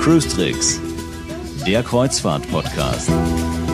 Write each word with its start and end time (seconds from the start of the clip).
Cruise 0.00 0.28
Tricks, 0.28 0.80
der 1.64 1.84
Kreuzfahrt-Podcast. 1.84 3.10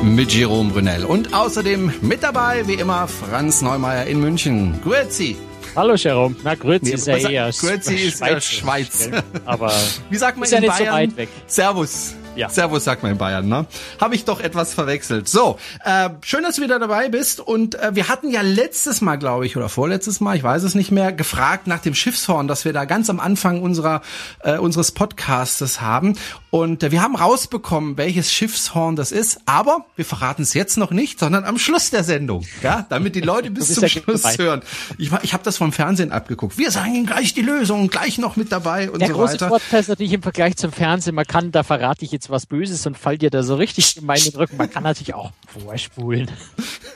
Mit 0.03 0.35
Jerome 0.35 0.71
Brunel 0.71 1.07
und 1.07 1.33
außerdem 1.33 1.95
mit 2.03 2.23
dabei, 2.23 2.67
wie 2.67 2.75
immer, 2.75 3.09
Franz 3.09 3.63
Neumeier 3.63 4.05
in 4.05 4.21
München. 4.21 4.79
Grüezi. 4.83 5.37
Hallo 5.75 5.95
Jerome. 5.95 6.37
Na, 6.45 6.57
Grüezi 6.57 6.93
ist 6.93 7.07
ja 7.07 7.17
eher 7.17 7.51
Grüezi 7.53 7.95
ist 7.95 8.21
ja 8.21 8.39
Schweiz. 8.39 9.09
Aber 9.47 9.73
wie 10.11 10.17
sagt 10.19 10.37
man 10.37 10.45
ist 10.45 10.51
ja 10.51 10.59
in 10.59 10.65
nicht 10.65 10.77
Bayern? 10.77 10.95
so 10.95 11.01
weit 11.01 11.17
weg. 11.17 11.29
Servus. 11.47 12.15
Ja. 12.39 12.49
Servus 12.49 12.85
sagt 12.85 13.03
man 13.03 13.11
in 13.13 13.19
Bayern, 13.19 13.49
ne? 13.49 13.67
Habe 14.01 14.15
ich 14.15 14.25
doch 14.25 14.39
etwas 14.39 14.73
verwechselt. 14.73 15.29
So, 15.29 15.59
äh, 15.85 16.11
schön, 16.23 16.45
dass 16.45 16.57
du 16.57 16.63
wieder 16.63 16.79
dabei 16.79 17.09
bist. 17.09 17.41
Und 17.41 17.75
äh, 17.75 17.97
wir 17.97 18.09
hatten 18.09 18.31
ja 18.31 18.43
letztes 18.43 19.01
Mal, 19.01 19.17
glaube 19.17 19.45
ich, 19.45 19.57
oder 19.57 19.69
vorletztes 19.69 20.21
Mal, 20.21 20.37
ich 20.37 20.43
weiß 20.45 20.63
es 20.63 20.77
nicht 20.77 20.93
mehr, 20.93 21.13
gefragt 21.13 21.67
nach 21.67 21.81
dem 21.81 21.95
Schiffshorn, 21.95 22.47
das 22.47 22.65
wir 22.65 22.73
da 22.73 22.85
ganz 22.85 23.11
am 23.11 23.19
Anfang 23.19 23.61
unserer 23.61 24.03
äh, 24.45 24.57
unseres 24.57 24.93
Podcastes 24.93 25.81
haben. 25.81 26.17
Und 26.51 26.85
äh, 26.85 26.93
wir 26.93 27.03
haben 27.03 27.17
rausbekommen, 27.17 27.97
welches 27.99 28.33
Schiffshorn 28.33 28.95
das 28.95 29.11
ist. 29.11 29.41
Aber 29.47 29.87
wir 29.97 30.05
verraten 30.05 30.43
es 30.43 30.55
jetzt 30.55 30.77
noch 30.77 30.93
nicht, 30.93 31.19
sondern 31.19 31.45
am 31.45 31.59
Schluss 31.59 31.91
der 31.91 32.05
Sendung, 32.05 32.47
ja, 32.63 32.87
damit 32.89 33.17
die 33.17 33.21
Leute 33.21 33.51
bis 33.59 33.75
zum 33.75 33.89
Schluss 33.89 34.23
gemein. 34.23 34.39
hören. 34.39 34.63
Ich, 34.97 35.11
ich 35.23 35.33
habe 35.33 35.43
das 35.43 35.57
vom 35.57 35.73
Fernsehen 35.73 36.13
abgeguckt. 36.13 36.57
Wir 36.57 36.71
sagen 36.71 36.95
Ihnen 36.95 37.07
gleich 37.07 37.35
die 37.35 37.43
Lösung, 37.43 37.89
gleich 37.89 38.19
noch 38.19 38.37
mit 38.37 38.53
dabei 38.53 38.91
und 38.91 39.01
Der 39.01 39.09
so 39.09 39.15
große 39.15 39.35
weiter. 39.35 39.49
Vorteil 39.49 39.81
ist 39.81 39.89
natürlich 39.89 40.13
im 40.13 40.23
Vergleich 40.23 40.57
zum 40.57 40.71
Fernsehen, 40.71 41.17
man 41.17 41.27
kann, 41.27 41.51
da 41.51 41.65
verrate 41.65 42.05
ich 42.05 42.13
jetzt 42.13 42.28
was 42.31 42.47
Böses 42.47 42.87
und 42.87 42.99
fall 42.99 43.19
dir 43.19 43.31
da 43.31 43.43
so 43.43 43.57
richtig 43.57 43.97
in 43.97 44.07
den 44.07 44.35
Rücken. 44.37 44.57
Man 44.57 44.71
kann 44.71 44.83
natürlich 44.83 45.15
auch 45.15 45.33
vorspulen. 45.47 46.31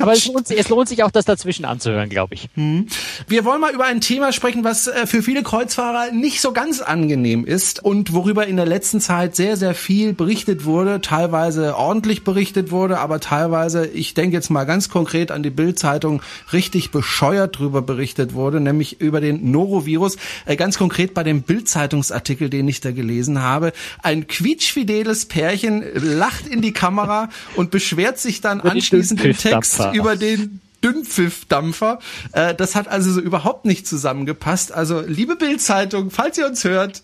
Aber 0.03 0.13
es 0.13 0.27
lohnt, 0.27 0.49
sich, 0.49 0.59
es 0.59 0.69
lohnt 0.69 0.89
sich 0.89 1.03
auch, 1.05 1.11
das 1.11 1.25
dazwischen 1.25 1.65
anzuhören, 1.65 2.09
glaube 2.09 2.35
ich. 2.35 2.49
Wir 3.29 3.45
wollen 3.45 3.61
mal 3.61 3.73
über 3.73 3.85
ein 3.85 4.01
Thema 4.01 4.33
sprechen, 4.33 4.65
was 4.65 4.87
äh, 4.87 5.07
für 5.07 5.23
viele 5.23 5.43
Kreuzfahrer 5.43 6.13
nicht 6.13 6.41
so 6.41 6.53
ganz 6.53 6.81
angenehm 6.81 7.45
ist 7.45 7.85
und 7.85 8.13
worüber 8.13 8.47
in 8.47 8.57
der 8.57 8.67
letzten 8.67 9.01
Zeit 9.01 9.37
sehr, 9.37 9.57
sehr 9.57 9.75
viel 9.75 10.13
berichtet 10.13 10.65
wurde, 10.65 11.01
teilweise 11.01 11.77
ordentlich 11.77 12.25
berichtet 12.25 12.71
wurde, 12.71 12.99
aber 12.99 13.21
teilweise, 13.21 13.87
ich 13.87 14.15
denke 14.15 14.37
jetzt 14.37 14.51
mal 14.51 14.65
ganz 14.65 14.89
konkret 14.89 15.31
an 15.31 15.43
die 15.43 15.51
Bild-Zeitung, 15.51 16.23
richtig 16.53 16.91
bescheuert 16.91 17.59
drüber 17.59 17.83
berichtet 17.83 18.35
wurde, 18.35 18.61
nämlich 18.61 19.01
über 19.01 19.21
den 19.21 19.51
Norovirus. 19.51 20.17
Äh, 20.47 20.57
Ganz 20.57 20.79
konkret 20.79 21.15
bei 21.15 21.23
dem 21.25 21.43
Bild-Zeitungsartikel, 21.43 22.49
den 22.49 22.69
ich 22.69 22.81
da 22.81 22.93
gelesen 22.93 23.41
habe. 23.43 23.73
Ein 24.03 24.27
quietschfideles 24.27 25.27
Pärchen 25.27 25.85
lacht 25.95 26.47
in 26.47 26.63
die 26.63 26.73
Kamera 26.73 27.29
und 27.57 27.71
beschwert 27.71 28.19
sich 28.19 28.41
dann 28.41 28.61
anschließend 28.61 29.25
im 29.25 29.37
Text 29.37 29.92
Über 29.95 30.17
den 30.17 30.61
Dünnpfiffdampfer. 30.83 31.99
Äh, 32.33 32.55
das 32.55 32.75
hat 32.75 32.89
also 32.89 33.13
so 33.13 33.21
überhaupt 33.21 33.65
nicht 33.65 33.87
zusammengepasst. 33.87 34.73
Also, 34.73 35.01
liebe 35.01 35.37
Bildzeitung, 35.37 36.11
falls 36.11 36.39
ihr 36.39 36.47
uns 36.47 36.65
hört, 36.65 37.03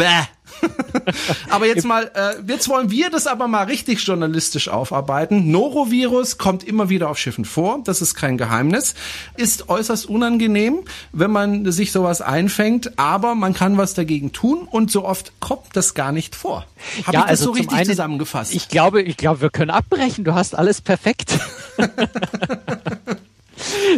bäh. 0.00 0.24
aber 1.50 1.66
jetzt 1.66 1.84
mal, 1.84 2.10
äh, 2.14 2.34
jetzt 2.46 2.68
wollen 2.68 2.90
wir 2.90 3.08
das 3.10 3.26
aber 3.26 3.48
mal 3.48 3.64
richtig 3.64 4.02
journalistisch 4.04 4.68
aufarbeiten. 4.68 5.50
Norovirus 5.50 6.38
kommt 6.38 6.64
immer 6.64 6.88
wieder 6.90 7.08
auf 7.08 7.18
Schiffen 7.18 7.44
vor, 7.44 7.80
das 7.84 8.02
ist 8.02 8.14
kein 8.14 8.36
Geheimnis, 8.36 8.94
ist 9.36 9.68
äußerst 9.68 10.06
unangenehm, 10.06 10.80
wenn 11.12 11.30
man 11.30 11.70
sich 11.72 11.92
sowas 11.92 12.20
einfängt, 12.20 12.98
aber 12.98 13.34
man 13.34 13.54
kann 13.54 13.78
was 13.78 13.94
dagegen 13.94 14.32
tun 14.32 14.68
und 14.70 14.90
so 14.90 15.04
oft 15.04 15.32
kommt 15.40 15.64
das 15.74 15.94
gar 15.94 16.12
nicht 16.12 16.34
vor. 16.34 16.66
Habe 17.06 17.18
ich 17.18 17.24
das 17.24 17.40
so 17.40 17.44
also 17.44 17.44
zum 17.46 17.54
richtig 17.54 17.78
einen- 17.78 17.90
zusammengefasst? 17.90 18.54
Ich 18.54 18.68
glaube, 18.68 19.02
ich 19.02 19.16
glaube, 19.16 19.40
wir 19.40 19.50
können 19.50 19.70
abbrechen. 19.70 20.24
Du 20.24 20.34
hast 20.34 20.54
alles 20.54 20.80
perfekt. 20.80 21.38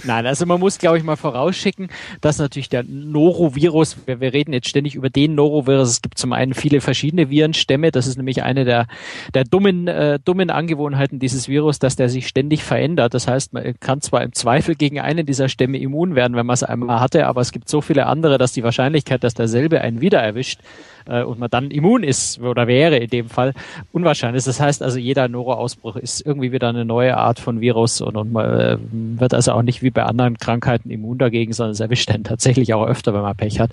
Nein, 0.05 0.27
also 0.27 0.47
man 0.47 0.61
muss, 0.61 0.79
glaube 0.79 0.99
ich, 0.99 1.05
mal 1.05 1.17
vorausschicken, 1.17 1.89
dass 2.21 2.39
natürlich 2.39 2.69
der 2.69 2.85
Norovirus, 2.85 3.97
wir, 4.07 4.21
wir 4.21 4.33
reden 4.33 4.53
jetzt 4.53 4.69
ständig 4.69 4.95
über 4.95 5.11
den 5.11 5.35
Norovirus, 5.35 5.89
es 5.89 6.03
gibt 6.03 6.19
zum 6.19 6.33
einen 6.33 6.55
viele 6.55 6.81
verschiedene 6.81 7.31
Virenstämme, 7.31 7.91
das 7.91 8.07
ist 8.07 8.17
nämlich 8.17 8.43
eine 8.43 8.65
der, 8.65 8.87
der 9.35 9.45
dummen, 9.45 9.89
äh, 9.89 10.19
dummen 10.25 10.51
Angewohnheiten 10.51 11.19
dieses 11.19 11.49
Virus, 11.49 11.79
dass 11.79 11.97
der 11.97 12.09
sich 12.09 12.27
ständig 12.29 12.65
verändert. 12.65 13.15
Das 13.15 13.29
heißt, 13.29 13.53
man 13.53 13.75
kann 13.81 14.01
zwar 14.01 14.23
im 14.23 14.33
Zweifel 14.33 14.75
gegen 14.75 15.01
einen 15.01 15.27
dieser 15.27 15.49
Stämme 15.49 15.79
immun 15.79 16.15
werden, 16.15 16.37
wenn 16.37 16.47
man 16.47 16.55
es 16.55 16.63
einmal 16.63 17.01
hatte, 17.01 17.27
aber 17.27 17.41
es 17.41 17.53
gibt 17.53 17.69
so 17.69 17.81
viele 17.81 18.07
andere, 18.07 18.39
dass 18.39 18.53
die 18.53 18.63
Wahrscheinlichkeit, 18.63 19.25
dass 19.25 19.35
derselbe 19.35 19.81
einen 19.81 20.01
wieder 20.01 20.21
erwischt, 20.21 20.61
äh, 21.07 21.23
und 21.23 21.39
man 21.39 21.51
dann 21.51 21.71
immun 21.71 22.03
ist 22.03 22.41
oder 22.41 22.67
wäre 22.67 22.97
in 22.99 23.11
dem 23.11 23.29
Fall 23.29 23.55
unwahrscheinlich. 23.93 24.45
Das 24.45 24.61
heißt 24.61 24.83
also, 24.83 24.99
jeder 24.99 25.29
Noro-Ausbruch 25.29 25.97
ist 25.97 26.25
irgendwie 26.25 26.53
wieder 26.53 26.69
eine 26.69 26.85
neue 26.85 27.17
Art 27.17 27.41
von 27.41 27.61
Virus 27.61 28.01
und, 28.01 28.17
und 28.17 28.33
man 28.33 28.61
äh, 28.61 28.79
wird 28.93 29.35
also 29.35 29.53
auch 29.53 29.63
nicht 29.63 29.83
wie 29.83 29.91
bei 29.91 30.03
anderen 30.03 30.39
Krankheiten 30.39 30.91
immun 30.91 31.19
dagegen, 31.19 31.53
sondern 31.53 31.73
es 31.73 31.81
erwischt 31.81 32.11
dann 32.11 32.25
tatsächlich 32.25 32.75
auch 32.75 32.87
öfter, 32.87 33.15
wenn 33.15 33.23
man 33.23 33.37
Pech 33.37 33.59
hat. 33.61 33.71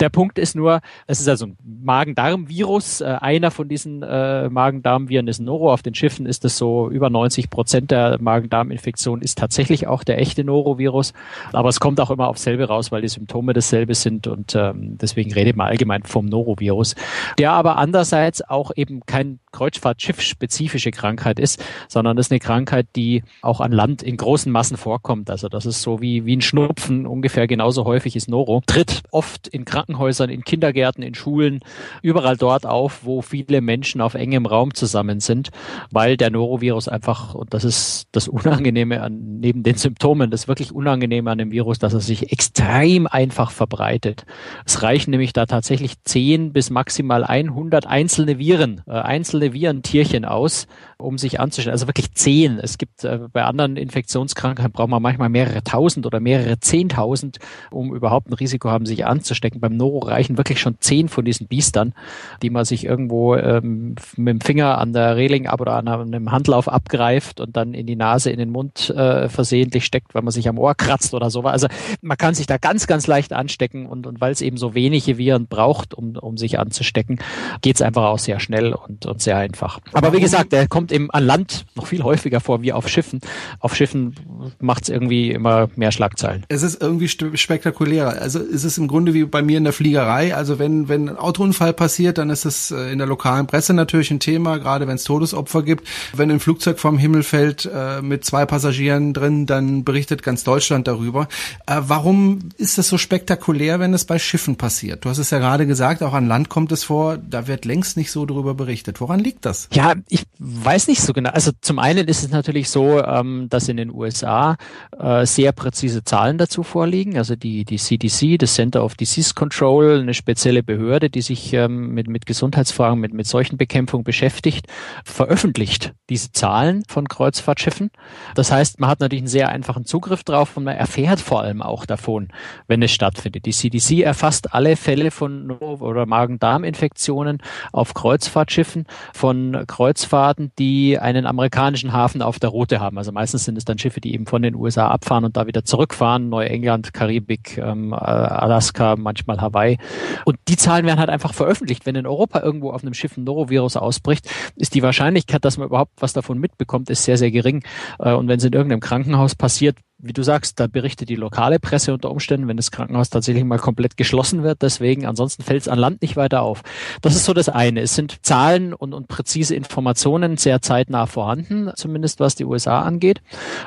Der 0.00 0.08
Punkt 0.08 0.38
ist 0.38 0.54
nur, 0.54 0.80
es 1.06 1.20
ist 1.20 1.28
also 1.28 1.46
ein 1.46 1.56
Magen-Darm-Virus. 1.82 3.00
Äh, 3.00 3.16
einer 3.20 3.50
von 3.50 3.68
diesen 3.68 4.02
äh, 4.02 4.48
Magen-Darm-Viren 4.48 5.28
ist 5.28 5.40
Noro. 5.40 5.72
Auf 5.72 5.82
den 5.82 5.94
Schiffen 5.94 6.26
ist 6.26 6.44
es 6.44 6.56
so, 6.56 6.88
über 6.88 7.10
90 7.10 7.50
Prozent 7.50 7.90
der 7.90 8.18
Magen-Darm-Infektion 8.20 9.20
ist 9.20 9.38
tatsächlich 9.38 9.86
auch 9.86 10.04
der 10.04 10.18
echte 10.18 10.44
Norovirus. 10.44 11.12
Aber 11.52 11.68
es 11.68 11.80
kommt 11.80 12.00
auch 12.00 12.10
immer 12.10 12.28
aufs 12.28 12.44
selbe 12.44 12.64
raus, 12.68 12.92
weil 12.92 13.02
die 13.02 13.08
Symptome 13.08 13.52
dasselbe 13.52 13.94
sind 13.94 14.26
und 14.26 14.54
ähm, 14.54 14.96
deswegen 15.00 15.32
redet 15.32 15.56
man 15.56 15.66
allgemein 15.66 16.04
vom 16.04 16.26
Norovirus, 16.54 16.94
der 17.38 17.52
aber 17.52 17.76
andererseits 17.76 18.42
auch 18.42 18.70
eben 18.76 19.04
kein 19.06 19.40
Kreuzfahrtschiff-spezifische 19.52 20.90
Krankheit 20.90 21.38
ist, 21.38 21.62
sondern 21.88 22.18
ist 22.18 22.30
eine 22.30 22.40
Krankheit, 22.40 22.88
die 22.96 23.22
auch 23.42 23.60
an 23.60 23.72
Land 23.72 24.02
in 24.02 24.16
großen 24.16 24.50
Massen 24.50 24.76
vorkommt. 24.76 25.30
Also 25.30 25.48
das 25.48 25.66
ist 25.66 25.82
so 25.82 26.00
wie, 26.00 26.26
wie 26.26 26.36
ein 26.36 26.40
Schnupfen, 26.40 27.06
ungefähr 27.06 27.46
genauso 27.46 27.84
häufig 27.84 28.16
ist 28.16 28.28
Noro. 28.28 28.62
Tritt 28.66 29.02
oft 29.10 29.46
in 29.48 29.64
Krankenhäusern, 29.64 30.30
in 30.30 30.42
Kindergärten, 30.44 31.02
in 31.02 31.14
Schulen, 31.14 31.60
überall 32.02 32.36
dort 32.36 32.66
auf, 32.66 33.04
wo 33.04 33.22
viele 33.22 33.60
Menschen 33.60 34.00
auf 34.00 34.14
engem 34.14 34.46
Raum 34.46 34.74
zusammen 34.74 35.20
sind, 35.20 35.50
weil 35.90 36.16
der 36.16 36.30
Norovirus 36.30 36.88
einfach, 36.88 37.34
und 37.34 37.54
das 37.54 37.64
ist 37.64 38.08
das 38.12 38.28
Unangenehme 38.28 39.02
an, 39.02 39.38
neben 39.40 39.62
den 39.62 39.76
Symptomen, 39.76 40.30
das 40.30 40.48
wirklich 40.48 40.72
Unangenehme 40.72 41.30
an 41.30 41.38
dem 41.38 41.52
Virus, 41.52 41.78
dass 41.78 41.94
er 41.94 42.00
sich 42.00 42.32
extrem 42.32 43.06
einfach 43.06 43.52
verbreitet. 43.52 44.24
Es 44.66 44.82
reichen 44.82 45.10
nämlich 45.10 45.32
da 45.32 45.46
tatsächlich 45.46 46.02
10 46.44 46.52
bis 46.52 46.70
maximal 46.70 47.24
100 47.24 47.86
einzelne 47.86 48.38
Viren, 48.38 48.82
äh, 48.86 48.92
einzelne 48.92 49.52
Virentierchen 49.52 50.24
aus, 50.24 50.66
um 50.98 51.18
sich 51.18 51.40
anzustellen. 51.40 51.72
Also 51.72 51.86
wirklich 51.86 52.12
10. 52.12 52.58
Es 52.58 52.78
gibt 52.78 53.04
äh, 53.04 53.20
bei 53.32 53.44
anderen 53.44 53.76
Infektionskrankheiten 53.76 54.72
braucht 54.72 54.88
man 54.88 55.02
manchmal 55.02 55.28
mehrere 55.28 55.62
tausend 55.62 56.06
oder 56.06 56.20
mehrere 56.20 56.58
zehntausend, 56.58 57.38
um 57.70 57.94
überhaupt 57.94 58.28
ein 58.28 58.34
Risiko 58.34 58.70
haben, 58.70 58.86
sich 58.86 59.06
anzustecken. 59.06 59.60
Beim 59.60 59.76
Noro 59.76 60.00
reichen 60.00 60.36
wirklich 60.36 60.60
schon 60.60 60.76
10 60.78 61.08
von 61.08 61.24
diesen 61.24 61.46
Biestern, 61.46 61.94
die 62.42 62.50
man 62.50 62.64
sich 62.64 62.84
irgendwo 62.84 63.36
ähm, 63.36 63.94
mit 64.16 64.34
dem 64.34 64.40
Finger 64.40 64.78
an 64.78 64.92
der 64.92 65.16
Reling 65.16 65.46
ab 65.46 65.60
oder 65.60 65.74
an 65.74 65.88
einem 65.88 66.32
Handlauf 66.32 66.68
abgreift 66.68 67.40
und 67.40 67.56
dann 67.56 67.74
in 67.74 67.86
die 67.86 67.96
Nase, 67.96 68.30
in 68.30 68.38
den 68.38 68.50
Mund 68.50 68.90
äh, 68.90 69.28
versehentlich 69.28 69.84
steckt, 69.84 70.14
weil 70.14 70.22
man 70.22 70.32
sich 70.32 70.48
am 70.48 70.58
Ohr 70.58 70.74
kratzt 70.74 71.14
oder 71.14 71.30
so. 71.30 71.42
Also 71.42 71.68
man 72.00 72.16
kann 72.16 72.34
sich 72.34 72.46
da 72.46 72.58
ganz, 72.58 72.86
ganz 72.86 73.06
leicht 73.06 73.32
anstecken 73.32 73.86
und, 73.86 74.06
und 74.06 74.20
weil 74.20 74.32
es 74.32 74.40
eben 74.40 74.56
so 74.56 74.74
wenige 74.74 75.18
Viren 75.18 75.46
braucht, 75.46 75.94
um, 75.94 76.16
um 76.16 76.33
sich 76.36 76.58
anzustecken, 76.58 77.18
geht 77.62 77.76
es 77.76 77.82
einfach 77.82 78.04
auch 78.04 78.18
sehr 78.18 78.40
schnell 78.40 78.72
und, 78.72 79.06
und 79.06 79.22
sehr 79.22 79.36
einfach. 79.36 79.80
Aber 79.92 80.12
wie 80.12 80.20
gesagt, 80.20 80.52
der 80.52 80.68
kommt 80.68 80.92
eben 80.92 81.10
an 81.10 81.24
Land 81.24 81.66
noch 81.74 81.86
viel 81.86 82.02
häufiger 82.02 82.40
vor 82.40 82.62
wie 82.62 82.72
auf 82.72 82.88
Schiffen. 82.88 83.20
Auf 83.60 83.74
Schiffen 83.74 84.14
macht 84.60 84.84
es 84.84 84.88
irgendwie 84.88 85.30
immer 85.30 85.68
mehr 85.76 85.92
Schlagzeilen. 85.92 86.44
es 86.48 86.62
ist 86.62 86.80
irgendwie 86.80 87.08
spektakulärer. 87.08 88.20
Also 88.20 88.40
es 88.40 88.64
ist 88.64 88.78
im 88.78 88.88
Grunde 88.88 89.14
wie 89.14 89.24
bei 89.24 89.42
mir 89.42 89.58
in 89.58 89.64
der 89.64 89.72
Fliegerei. 89.72 90.34
Also 90.34 90.58
wenn, 90.58 90.88
wenn 90.88 91.08
ein 91.08 91.16
Autounfall 91.16 91.72
passiert, 91.72 92.18
dann 92.18 92.30
ist 92.30 92.44
es 92.44 92.70
äh, 92.70 92.92
in 92.92 92.98
der 92.98 93.06
lokalen 93.06 93.46
Presse 93.46 93.74
natürlich 93.74 94.10
ein 94.10 94.20
Thema, 94.20 94.58
gerade 94.58 94.86
wenn 94.86 94.96
es 94.96 95.04
Todesopfer 95.04 95.62
gibt. 95.62 95.86
Wenn 96.14 96.30
ein 96.30 96.40
Flugzeug 96.40 96.78
vom 96.78 96.98
Himmel 96.98 97.22
fällt 97.22 97.68
äh, 97.72 98.02
mit 98.02 98.24
zwei 98.24 98.46
Passagieren 98.46 99.12
drin, 99.12 99.46
dann 99.46 99.84
berichtet 99.84 100.22
ganz 100.22 100.44
Deutschland 100.44 100.88
darüber. 100.88 101.28
Äh, 101.66 101.80
warum 101.86 102.50
ist 102.56 102.78
das 102.78 102.88
so 102.88 102.98
spektakulär, 102.98 103.80
wenn 103.80 103.94
es 103.94 104.04
bei 104.04 104.18
Schiffen 104.18 104.56
passiert? 104.56 105.04
Du 105.04 105.08
hast 105.08 105.18
es 105.18 105.30
ja 105.30 105.38
gerade 105.38 105.66
gesagt, 105.66 106.02
auch 106.02 106.14
an 106.14 106.23
Land 106.26 106.48
kommt 106.48 106.72
es 106.72 106.84
vor, 106.84 107.18
da 107.18 107.46
wird 107.46 107.64
längst 107.64 107.96
nicht 107.96 108.10
so 108.10 108.26
darüber 108.26 108.54
berichtet. 108.54 109.00
Woran 109.00 109.20
liegt 109.20 109.44
das? 109.44 109.68
Ja, 109.72 109.94
ich 110.08 110.24
weiß 110.38 110.88
nicht 110.88 111.00
so 111.00 111.12
genau. 111.12 111.30
Also 111.30 111.50
zum 111.60 111.78
einen 111.78 112.08
ist 112.08 112.24
es 112.24 112.30
natürlich 112.30 112.68
so, 112.70 113.02
ähm, 113.02 113.48
dass 113.50 113.68
in 113.68 113.76
den 113.76 113.92
USA 113.92 114.56
äh, 114.98 115.26
sehr 115.26 115.52
präzise 115.52 116.04
Zahlen 116.04 116.38
dazu 116.38 116.62
vorliegen. 116.62 117.16
Also 117.16 117.36
die, 117.36 117.64
die 117.64 117.78
CDC, 117.78 118.38
das 118.38 118.54
Center 118.54 118.84
of 118.84 118.94
Disease 118.94 119.34
Control, 119.34 120.00
eine 120.00 120.14
spezielle 120.14 120.62
Behörde, 120.62 121.10
die 121.10 121.22
sich 121.22 121.52
ähm, 121.52 121.94
mit, 121.94 122.08
mit 122.08 122.26
Gesundheitsfragen, 122.26 123.00
mit, 123.00 123.12
mit 123.14 123.26
Seuchenbekämpfung 123.26 124.04
beschäftigt, 124.04 124.66
veröffentlicht 125.04 125.94
diese 126.10 126.32
Zahlen 126.32 126.84
von 126.88 127.08
Kreuzfahrtschiffen. 127.08 127.90
Das 128.34 128.52
heißt, 128.52 128.80
man 128.80 128.90
hat 128.90 129.00
natürlich 129.00 129.22
einen 129.22 129.28
sehr 129.28 129.48
einfachen 129.48 129.84
Zugriff 129.84 130.24
drauf 130.24 130.56
und 130.56 130.64
man 130.64 130.76
erfährt 130.76 131.20
vor 131.20 131.42
allem 131.42 131.62
auch 131.62 131.86
davon, 131.86 132.28
wenn 132.66 132.82
es 132.82 132.92
stattfindet. 132.92 133.46
Die 133.46 133.52
CDC 133.52 134.02
erfasst 134.02 134.54
alle 134.54 134.76
Fälle 134.76 135.10
von 135.10 135.50
oder 135.50 136.06
Magen-Darm-Infektionen 136.14 137.38
auf 137.72 137.92
Kreuzfahrtschiffen 137.92 138.86
von 139.12 139.64
Kreuzfahrten, 139.66 140.52
die 140.60 140.96
einen 140.98 141.26
amerikanischen 141.26 141.92
Hafen 141.92 142.22
auf 142.22 142.38
der 142.38 142.50
Route 142.50 142.78
haben. 142.78 142.98
Also 142.98 143.10
meistens 143.10 143.44
sind 143.44 143.58
es 143.58 143.64
dann 143.64 143.78
Schiffe, 143.78 144.00
die 144.00 144.14
eben 144.14 144.26
von 144.26 144.42
den 144.42 144.54
USA 144.54 144.88
abfahren 144.88 145.24
und 145.24 145.36
da 145.36 145.48
wieder 145.48 145.64
zurückfahren. 145.64 146.28
Neuengland, 146.28 146.94
Karibik, 146.94 147.58
ähm, 147.58 147.92
Alaska, 147.92 148.94
manchmal 148.96 149.40
Hawaii. 149.40 149.78
Und 150.24 150.38
die 150.46 150.56
Zahlen 150.56 150.86
werden 150.86 151.00
halt 151.00 151.10
einfach 151.10 151.34
veröffentlicht. 151.34 151.84
Wenn 151.84 151.96
in 151.96 152.06
Europa 152.06 152.40
irgendwo 152.40 152.70
auf 152.70 152.82
einem 152.82 152.94
Schiff 152.94 153.16
ein 153.16 153.24
Norovirus 153.24 153.76
ausbricht, 153.76 154.30
ist 154.54 154.74
die 154.74 154.82
Wahrscheinlichkeit, 154.82 155.44
dass 155.44 155.58
man 155.58 155.66
überhaupt 155.66 155.94
was 155.98 156.12
davon 156.12 156.38
mitbekommt, 156.38 156.90
ist 156.90 157.02
sehr, 157.02 157.18
sehr 157.18 157.32
gering. 157.32 157.64
Äh, 157.98 158.12
und 158.12 158.28
wenn 158.28 158.38
es 158.38 158.44
in 158.44 158.52
irgendeinem 158.52 158.80
Krankenhaus 158.80 159.34
passiert, 159.34 159.76
wie 160.04 160.12
du 160.12 160.22
sagst, 160.22 160.60
da 160.60 160.66
berichtet 160.66 161.08
die 161.08 161.16
lokale 161.16 161.58
Presse 161.58 161.94
unter 161.94 162.10
Umständen, 162.10 162.46
wenn 162.46 162.58
das 162.58 162.70
Krankenhaus 162.70 163.08
tatsächlich 163.08 163.42
mal 163.42 163.58
komplett 163.58 163.96
geschlossen 163.96 164.42
wird. 164.42 164.60
Deswegen, 164.60 165.06
ansonsten 165.06 165.42
fällt 165.42 165.62
es 165.62 165.68
an 165.68 165.78
Land 165.78 166.02
nicht 166.02 166.16
weiter 166.16 166.42
auf. 166.42 166.62
Das 167.00 167.16
ist 167.16 167.24
so 167.24 167.32
das 167.32 167.48
eine. 167.48 167.80
Es 167.80 167.94
sind 167.94 168.18
Zahlen 168.22 168.74
und, 168.74 168.92
und 168.92 169.08
präzise 169.08 169.54
Informationen 169.54 170.36
sehr 170.36 170.60
zeitnah 170.60 171.06
vorhanden, 171.06 171.70
zumindest 171.74 172.20
was 172.20 172.34
die 172.34 172.44
USA 172.44 172.82
angeht. 172.82 173.22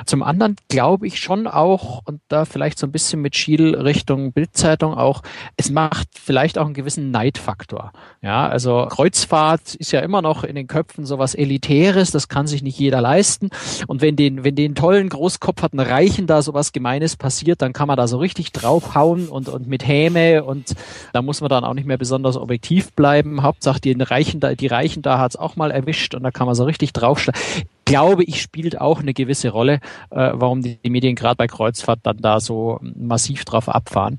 Zum 0.06 0.22
anderen 0.22 0.54
glaube 0.68 1.08
ich 1.08 1.18
schon 1.18 1.48
auch, 1.48 2.02
und 2.04 2.20
da 2.28 2.44
vielleicht 2.44 2.78
so 2.78 2.86
ein 2.86 2.92
bisschen 2.92 3.20
mit 3.20 3.36
Schiel 3.36 3.74
Richtung 3.74 4.32
Bildzeitung 4.32 4.94
auch, 4.94 5.22
es 5.56 5.70
macht 5.70 6.08
vielleicht 6.14 6.56
auch 6.56 6.66
einen 6.66 6.74
gewissen 6.74 7.10
Neidfaktor. 7.10 7.92
Ja, 8.22 8.48
also 8.48 8.86
Kreuzfahrt 8.88 9.74
ist 9.74 9.90
ja 9.90 10.00
immer 10.00 10.22
noch 10.22 10.44
in 10.44 10.54
den 10.54 10.68
Köpfen 10.68 11.04
sowas 11.04 11.34
Elitäres, 11.34 12.12
das 12.12 12.28
kann 12.28 12.46
sich 12.46 12.62
nicht 12.62 12.78
jeder 12.78 13.00
leisten. 13.00 13.50
Und 13.88 14.02
wenn 14.02 14.14
den, 14.14 14.44
wenn 14.44 14.54
den 14.54 14.76
tollen 14.76 15.08
Großkopf 15.08 15.62
hat, 15.62 15.72
einen 15.72 15.86
reichen 15.86 16.27
da 16.28 16.42
sowas 16.42 16.72
Gemeines 16.72 17.16
passiert, 17.16 17.62
dann 17.62 17.72
kann 17.72 17.88
man 17.88 17.96
da 17.96 18.06
so 18.06 18.18
richtig 18.18 18.52
draufhauen 18.52 19.28
und, 19.28 19.48
und 19.48 19.66
mit 19.66 19.86
Häme 19.86 20.44
und 20.44 20.74
da 21.12 21.22
muss 21.22 21.40
man 21.40 21.50
dann 21.50 21.64
auch 21.64 21.74
nicht 21.74 21.86
mehr 21.86 21.98
besonders 21.98 22.36
objektiv 22.36 22.92
bleiben. 22.92 23.42
Hauptsache 23.42 23.80
die 23.80 23.92
Reichen 23.92 24.40
da, 24.40 24.54
die 24.54 24.66
Reichen 24.66 25.02
da 25.02 25.18
hat's 25.18 25.36
auch 25.36 25.56
mal 25.56 25.70
erwischt 25.70 26.14
und 26.14 26.22
da 26.22 26.30
kann 26.30 26.46
man 26.46 26.54
so 26.54 26.64
richtig 26.64 26.92
draufschlagen. 26.92 27.40
Glaube 27.84 28.22
ich, 28.24 28.42
spielt 28.42 28.80
auch 28.80 29.00
eine 29.00 29.14
gewisse 29.14 29.48
Rolle, 29.48 29.80
äh, 30.10 30.30
warum 30.34 30.62
die, 30.62 30.76
die 30.76 30.90
Medien 30.90 31.16
gerade 31.16 31.36
bei 31.36 31.46
Kreuzfahrt 31.46 32.00
dann 32.02 32.18
da 32.18 32.38
so 32.38 32.78
massiv 32.82 33.44
drauf 33.44 33.68
abfahren. 33.68 34.18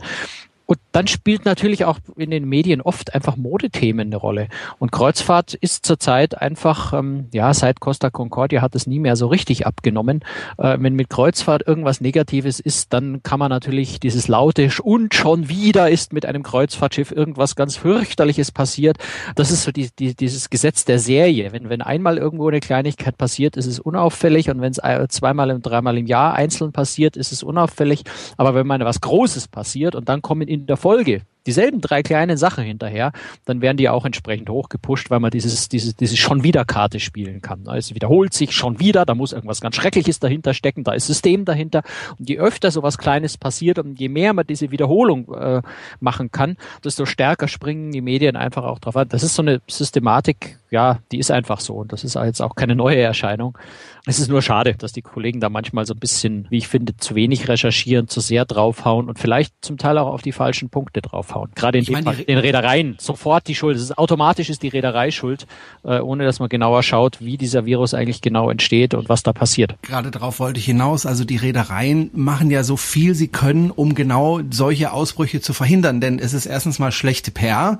Und 0.69 0.77
dann 0.91 1.07
spielt 1.07 1.45
natürlich 1.45 1.83
auch 1.85 1.97
in 2.15 2.29
den 2.29 2.47
Medien 2.47 2.79
oft 2.79 3.15
einfach 3.15 3.37
Modethemen 3.37 4.09
eine 4.09 4.17
Rolle. 4.17 4.49
Und 4.77 4.91
Kreuzfahrt 4.91 5.55
ist 5.55 5.83
zurzeit 5.83 6.39
einfach, 6.39 6.93
ähm, 6.93 7.27
ja, 7.33 7.51
seit 7.55 7.79
Costa 7.79 8.11
Concordia 8.11 8.61
hat 8.61 8.75
es 8.75 8.85
nie 8.85 8.99
mehr 8.99 9.15
so 9.15 9.25
richtig 9.25 9.65
abgenommen. 9.65 10.19
Äh, 10.59 10.77
wenn 10.79 10.93
mit 10.93 11.09
Kreuzfahrt 11.09 11.65
irgendwas 11.65 12.01
Negatives 12.01 12.59
ist, 12.59 12.93
dann 12.93 13.23
kann 13.23 13.39
man 13.39 13.49
natürlich 13.49 13.99
dieses 13.99 14.27
laute 14.27 14.69
und 14.83 15.15
schon 15.15 15.49
wieder 15.49 15.89
ist 15.89 16.13
mit 16.13 16.27
einem 16.27 16.43
Kreuzfahrtschiff 16.43 17.11
irgendwas 17.11 17.55
ganz 17.55 17.75
fürchterliches 17.75 18.51
passiert. 18.51 18.97
Das 19.33 19.49
ist 19.49 19.63
so 19.63 19.71
die, 19.71 19.89
die, 19.97 20.13
dieses 20.13 20.51
Gesetz 20.51 20.85
der 20.85 20.99
Serie. 20.99 21.51
Wenn, 21.51 21.69
wenn 21.69 21.81
einmal 21.81 22.19
irgendwo 22.19 22.47
eine 22.47 22.59
Kleinigkeit 22.59 23.17
passiert, 23.17 23.57
ist 23.57 23.65
es 23.65 23.79
unauffällig 23.79 24.51
und 24.51 24.61
wenn 24.61 24.71
es 24.73 24.81
zweimal 25.09 25.49
und 25.49 25.63
dreimal 25.63 25.97
im 25.97 26.05
Jahr 26.05 26.35
einzeln 26.35 26.73
passiert, 26.73 27.17
ist 27.17 27.31
es 27.31 27.41
unauffällig. 27.41 28.03
Aber 28.37 28.53
wenn 28.53 28.67
mal 28.67 28.79
was 28.81 29.01
Großes 29.01 29.47
passiert 29.47 29.95
und 29.95 30.07
dann 30.09 30.21
kommen 30.21 30.47
in 30.47 30.58
in 30.59 30.67
der 30.67 30.77
Folge 30.77 31.21
dieselben 31.45 31.81
drei 31.81 32.03
kleinen 32.03 32.37
Sachen 32.37 32.63
hinterher, 32.63 33.11
dann 33.45 33.61
werden 33.61 33.77
die 33.77 33.89
auch 33.89 34.05
entsprechend 34.05 34.49
hochgepusht, 34.49 35.09
weil 35.09 35.19
man 35.19 35.31
dieses, 35.31 35.69
dieses, 35.69 35.95
diese 35.95 36.17
schon 36.17 36.43
wieder 36.43 36.65
Karte 36.65 36.99
spielen 36.99 37.41
kann. 37.41 37.65
Es 37.67 37.93
wiederholt 37.93 38.33
sich 38.33 38.51
schon 38.51 38.79
wieder, 38.79 39.05
da 39.05 39.15
muss 39.15 39.33
irgendwas 39.33 39.61
ganz 39.61 39.75
Schreckliches 39.75 40.19
dahinter 40.19 40.53
stecken, 40.53 40.83
da 40.83 40.93
ist 40.93 41.07
System 41.07 41.45
dahinter. 41.45 41.83
Und 42.17 42.29
je 42.29 42.39
öfter 42.39 42.71
sowas 42.71 42.97
Kleines 42.97 43.37
passiert 43.37 43.79
und 43.79 43.99
je 43.99 44.09
mehr 44.09 44.33
man 44.33 44.45
diese 44.45 44.71
Wiederholung 44.71 45.33
äh, 45.33 45.61
machen 45.99 46.31
kann, 46.31 46.57
desto 46.83 47.05
stärker 47.05 47.47
springen 47.47 47.91
die 47.91 48.01
Medien 48.01 48.35
einfach 48.35 48.63
auch 48.63 48.79
drauf 48.79 48.97
an. 48.97 49.09
Das 49.09 49.23
ist 49.23 49.35
so 49.35 49.41
eine 49.41 49.61
Systematik, 49.67 50.59
ja, 50.69 50.99
die 51.11 51.19
ist 51.19 51.31
einfach 51.31 51.59
so. 51.59 51.75
Und 51.75 51.93
das 51.93 52.03
ist 52.03 52.15
jetzt 52.15 52.41
auch 52.41 52.55
keine 52.55 52.75
neue 52.75 52.99
Erscheinung. 52.99 53.57
Es 54.05 54.19
ist 54.19 54.29
nur 54.29 54.41
schade, 54.41 54.75
dass 54.75 54.93
die 54.93 55.01
Kollegen 55.01 55.39
da 55.39 55.49
manchmal 55.49 55.85
so 55.85 55.93
ein 55.93 55.99
bisschen, 55.99 56.47
wie 56.49 56.57
ich 56.57 56.67
finde, 56.67 56.95
zu 56.97 57.15
wenig 57.15 57.47
recherchieren, 57.47 58.07
zu 58.07 58.19
sehr 58.19 58.45
draufhauen 58.45 59.07
und 59.07 59.19
vielleicht 59.19 59.53
zum 59.61 59.77
Teil 59.77 59.97
auch 59.97 60.07
auf 60.07 60.21
die 60.21 60.31
falschen 60.31 60.69
Punkte 60.69 61.01
draufhauen 61.01 61.38
draufhauen. 61.39 61.51
Gerade 61.55 61.77
in 61.77 61.83
ich 61.83 62.25
den 62.25 62.37
Reedereien. 62.37 62.95
Sofort 62.99 63.47
die 63.47 63.55
Schuld. 63.55 63.77
Ist, 63.77 63.97
automatisch 63.97 64.49
ist 64.49 64.63
die 64.63 64.67
Reederei 64.69 65.11
schuld, 65.11 65.47
äh, 65.83 65.99
ohne 65.99 66.25
dass 66.25 66.39
man 66.39 66.49
genauer 66.49 66.83
schaut, 66.83 67.21
wie 67.21 67.37
dieser 67.37 67.65
Virus 67.65 67.93
eigentlich 67.93 68.21
genau 68.21 68.49
entsteht 68.49 68.93
und 68.93 69.09
was 69.09 69.23
da 69.23 69.33
passiert. 69.33 69.75
Gerade 69.81 70.11
darauf 70.11 70.39
wollte 70.39 70.59
ich 70.59 70.65
hinaus. 70.65 71.05
Also 71.05 71.23
die 71.23 71.37
Reedereien 71.37 72.09
machen 72.13 72.51
ja 72.51 72.63
so 72.63 72.77
viel 72.77 73.15
sie 73.15 73.27
können, 73.27 73.71
um 73.71 73.95
genau 73.95 74.41
solche 74.49 74.91
Ausbrüche 74.91 75.41
zu 75.41 75.53
verhindern. 75.53 76.01
Denn 76.01 76.19
es 76.19 76.33
ist 76.33 76.45
erstens 76.45 76.79
mal 76.79 76.91
schlechte 76.91 77.31
PR, 77.31 77.77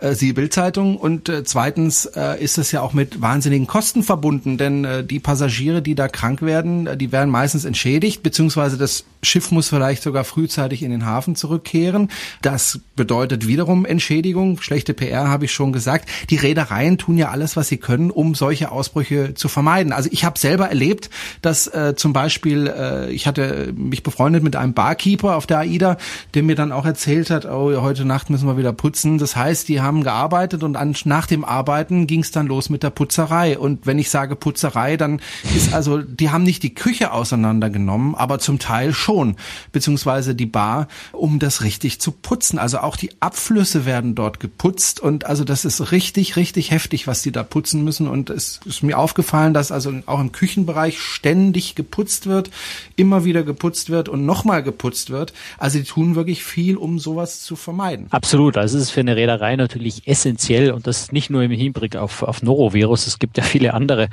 äh, 0.00 0.14
sie 0.14 0.32
Bildzeitung, 0.32 0.96
und 0.96 1.28
äh, 1.28 1.44
zweitens 1.44 2.06
äh, 2.06 2.42
ist 2.42 2.58
es 2.58 2.72
ja 2.72 2.82
auch 2.82 2.92
mit 2.92 3.20
wahnsinnigen 3.20 3.66
Kosten 3.66 4.02
verbunden. 4.02 4.58
Denn 4.58 4.84
äh, 4.84 5.04
die 5.04 5.20
Passagiere, 5.20 5.82
die 5.82 5.94
da 5.94 6.08
krank 6.08 6.42
werden, 6.42 6.86
äh, 6.86 6.96
die 6.96 7.12
werden 7.12 7.30
meistens 7.30 7.64
entschädigt, 7.64 8.22
beziehungsweise 8.22 8.76
das 8.76 9.04
Schiff 9.22 9.50
muss 9.50 9.68
vielleicht 9.68 10.02
sogar 10.02 10.24
frühzeitig 10.24 10.82
in 10.82 10.90
den 10.90 11.06
Hafen 11.06 11.36
zurückkehren. 11.36 12.08
Das 12.42 12.80
bedeutet 12.96 13.46
wiederum 13.46 13.84
Entschädigung. 13.84 14.60
Schlechte 14.62 14.94
PR 14.94 15.28
habe 15.28 15.44
ich 15.44 15.52
schon 15.52 15.72
gesagt. 15.72 16.08
Die 16.30 16.36
Reedereien 16.36 16.98
tun 16.98 17.18
ja 17.18 17.30
alles, 17.30 17.56
was 17.56 17.68
sie 17.68 17.76
können, 17.76 18.10
um 18.10 18.34
solche 18.34 18.72
Ausbrüche 18.72 19.34
zu 19.34 19.48
vermeiden. 19.48 19.92
Also 19.92 20.08
ich 20.12 20.24
habe 20.24 20.38
selber 20.38 20.68
erlebt, 20.68 21.10
dass 21.42 21.66
äh, 21.66 21.94
zum 21.96 22.12
Beispiel, 22.12 22.66
äh, 22.66 23.10
ich 23.10 23.26
hatte 23.26 23.72
mich 23.76 24.02
befreundet 24.02 24.42
mit 24.42 24.56
einem 24.56 24.72
Barkeeper 24.72 25.36
auf 25.36 25.46
der 25.46 25.58
AIDA, 25.58 25.96
der 26.34 26.42
mir 26.42 26.54
dann 26.54 26.72
auch 26.72 26.86
erzählt 26.86 27.30
hat, 27.30 27.44
oh, 27.44 27.80
heute 27.82 28.04
Nacht 28.04 28.30
müssen 28.30 28.46
wir 28.46 28.56
wieder 28.56 28.72
putzen. 28.72 29.18
Das 29.18 29.36
heißt, 29.36 29.68
die 29.68 29.80
haben 29.80 30.02
gearbeitet 30.02 30.62
und 30.62 30.76
an, 30.76 30.94
nach 31.04 31.26
dem 31.26 31.44
Arbeiten 31.44 32.06
ging 32.06 32.20
es 32.20 32.30
dann 32.30 32.46
los 32.46 32.70
mit 32.70 32.82
der 32.82 32.90
Putzerei. 32.90 33.58
Und 33.58 33.86
wenn 33.86 33.98
ich 33.98 34.10
sage 34.10 34.36
Putzerei, 34.36 34.96
dann 34.96 35.20
ist 35.54 35.74
also, 35.74 35.98
die 35.98 36.30
haben 36.30 36.44
nicht 36.44 36.62
die 36.62 36.74
Küche 36.74 37.12
auseinandergenommen, 37.12 38.14
aber 38.14 38.38
zum 38.38 38.58
Teil 38.58 38.92
schon, 38.92 39.09
beziehungsweise 39.72 40.34
die 40.34 40.46
Bar, 40.46 40.88
um 41.12 41.38
das 41.38 41.62
richtig 41.62 42.00
zu 42.00 42.12
putzen. 42.12 42.58
Also 42.58 42.78
auch 42.78 42.96
die 42.96 43.10
Abflüsse 43.20 43.84
werden 43.84 44.14
dort 44.14 44.40
geputzt 44.40 45.00
und 45.00 45.26
also 45.26 45.44
das 45.44 45.64
ist 45.64 45.92
richtig, 45.92 46.36
richtig 46.36 46.70
heftig, 46.70 47.06
was 47.06 47.22
die 47.22 47.32
da 47.32 47.42
putzen 47.42 47.84
müssen 47.84 48.08
und 48.08 48.30
es 48.30 48.60
ist 48.64 48.82
mir 48.82 48.98
aufgefallen, 48.98 49.54
dass 49.54 49.72
also 49.72 49.92
auch 50.06 50.20
im 50.20 50.32
Küchenbereich 50.32 51.00
ständig 51.00 51.74
geputzt 51.74 52.26
wird, 52.26 52.50
immer 52.96 53.24
wieder 53.24 53.42
geputzt 53.42 53.90
wird 53.90 54.08
und 54.08 54.24
nochmal 54.26 54.62
geputzt 54.62 55.10
wird. 55.10 55.32
Also 55.58 55.78
die 55.78 55.84
tun 55.84 56.14
wirklich 56.14 56.44
viel, 56.44 56.76
um 56.76 56.98
sowas 56.98 57.42
zu 57.42 57.56
vermeiden. 57.56 58.06
Absolut, 58.10 58.56
also 58.56 58.76
es 58.76 58.84
ist 58.84 58.90
für 58.90 59.00
eine 59.00 59.16
Reederei 59.16 59.56
natürlich 59.56 60.06
essentiell 60.06 60.72
und 60.72 60.86
das 60.86 61.12
nicht 61.12 61.30
nur 61.30 61.42
im 61.42 61.50
Hinblick 61.50 61.96
auf, 61.96 62.22
auf 62.22 62.42
Norovirus, 62.42 63.06
es 63.06 63.18
gibt 63.18 63.38
ja 63.38 63.44
viele 63.44 63.74
andere 63.74 64.08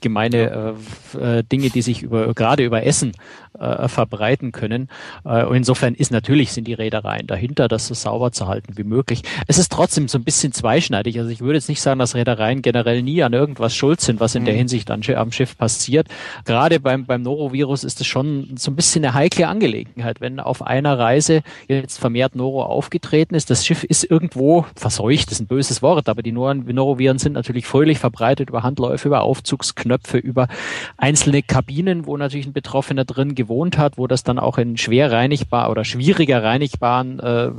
gemeine 0.00 0.74
äh 1.20 1.42
Dinge, 1.52 1.70
die 1.70 1.82
sich 1.82 2.02
über, 2.02 2.34
gerade 2.34 2.64
über 2.64 2.84
Essen 2.84 3.12
äh, 3.58 3.88
verbreiten 3.88 4.41
können. 4.50 4.88
Äh, 5.24 5.44
und 5.44 5.54
insofern 5.54 5.94
ist 5.94 6.10
natürlich 6.10 6.50
sind 6.52 6.66
die 6.66 6.74
Reedereien 6.74 7.28
dahinter, 7.28 7.68
das 7.68 7.86
so 7.86 7.94
sauber 7.94 8.32
zu 8.32 8.48
halten 8.48 8.76
wie 8.76 8.82
möglich. 8.84 9.22
Es 9.46 9.58
ist 9.58 9.70
trotzdem 9.70 10.08
so 10.08 10.18
ein 10.18 10.24
bisschen 10.24 10.52
zweischneidig. 10.52 11.18
Also 11.18 11.30
ich 11.30 11.40
würde 11.40 11.54
jetzt 11.54 11.68
nicht 11.68 11.80
sagen, 11.80 12.00
dass 12.00 12.16
Reedereien 12.16 12.62
generell 12.62 13.02
nie 13.02 13.22
an 13.22 13.32
irgendwas 13.32 13.76
schuld 13.76 14.00
sind, 14.00 14.18
was 14.18 14.34
in 14.34 14.42
mhm. 14.42 14.46
der 14.46 14.54
Hinsicht 14.54 14.90
an, 14.90 15.02
am 15.14 15.30
Schiff 15.30 15.56
passiert. 15.56 16.08
Gerade 16.44 16.80
beim, 16.80 17.06
beim 17.06 17.22
Norovirus 17.22 17.84
ist 17.84 18.00
es 18.00 18.06
schon 18.06 18.56
so 18.56 18.70
ein 18.70 18.76
bisschen 18.76 19.04
eine 19.04 19.14
heikle 19.14 19.46
Angelegenheit, 19.46 20.20
wenn 20.20 20.40
auf 20.40 20.62
einer 20.62 20.98
Reise 20.98 21.42
jetzt 21.68 21.98
vermehrt 21.98 22.34
Noro 22.34 22.64
aufgetreten 22.64 23.34
ist. 23.34 23.50
Das 23.50 23.66
Schiff 23.66 23.84
ist 23.84 24.04
irgendwo 24.04 24.66
verseucht, 24.74 25.26
das 25.26 25.34
ist 25.34 25.40
ein 25.40 25.46
böses 25.46 25.82
Wort, 25.82 26.08
aber 26.08 26.22
die 26.22 26.32
Noroviren 26.32 27.18
sind 27.18 27.34
natürlich 27.34 27.66
fröhlich 27.66 27.98
verbreitet 27.98 28.48
über 28.48 28.62
Handläufe, 28.62 29.08
über 29.08 29.22
Aufzugsknöpfe, 29.22 30.18
über 30.18 30.48
einzelne 30.96 31.42
Kabinen, 31.42 32.06
wo 32.06 32.16
natürlich 32.16 32.46
ein 32.46 32.52
Betroffener 32.52 33.04
drin 33.04 33.34
gewohnt 33.34 33.78
hat, 33.78 33.98
wo 33.98 34.06
das 34.06 34.22
dann 34.22 34.31
auch 34.38 34.58
in 34.58 34.76
schwer 34.76 35.12
reinigbar 35.12 35.70
oder 35.70 35.84
schwieriger 35.84 36.42
reinigbaren 36.42 37.20
äh, 37.20 37.50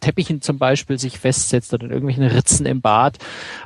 Teppichen 0.00 0.40
zum 0.40 0.58
Beispiel 0.58 0.98
sich 0.98 1.18
festsetzt 1.18 1.72
oder 1.74 1.84
in 1.84 1.90
irgendwelchen 1.90 2.24
Ritzen 2.24 2.66
im 2.66 2.80
Bad, 2.80 3.18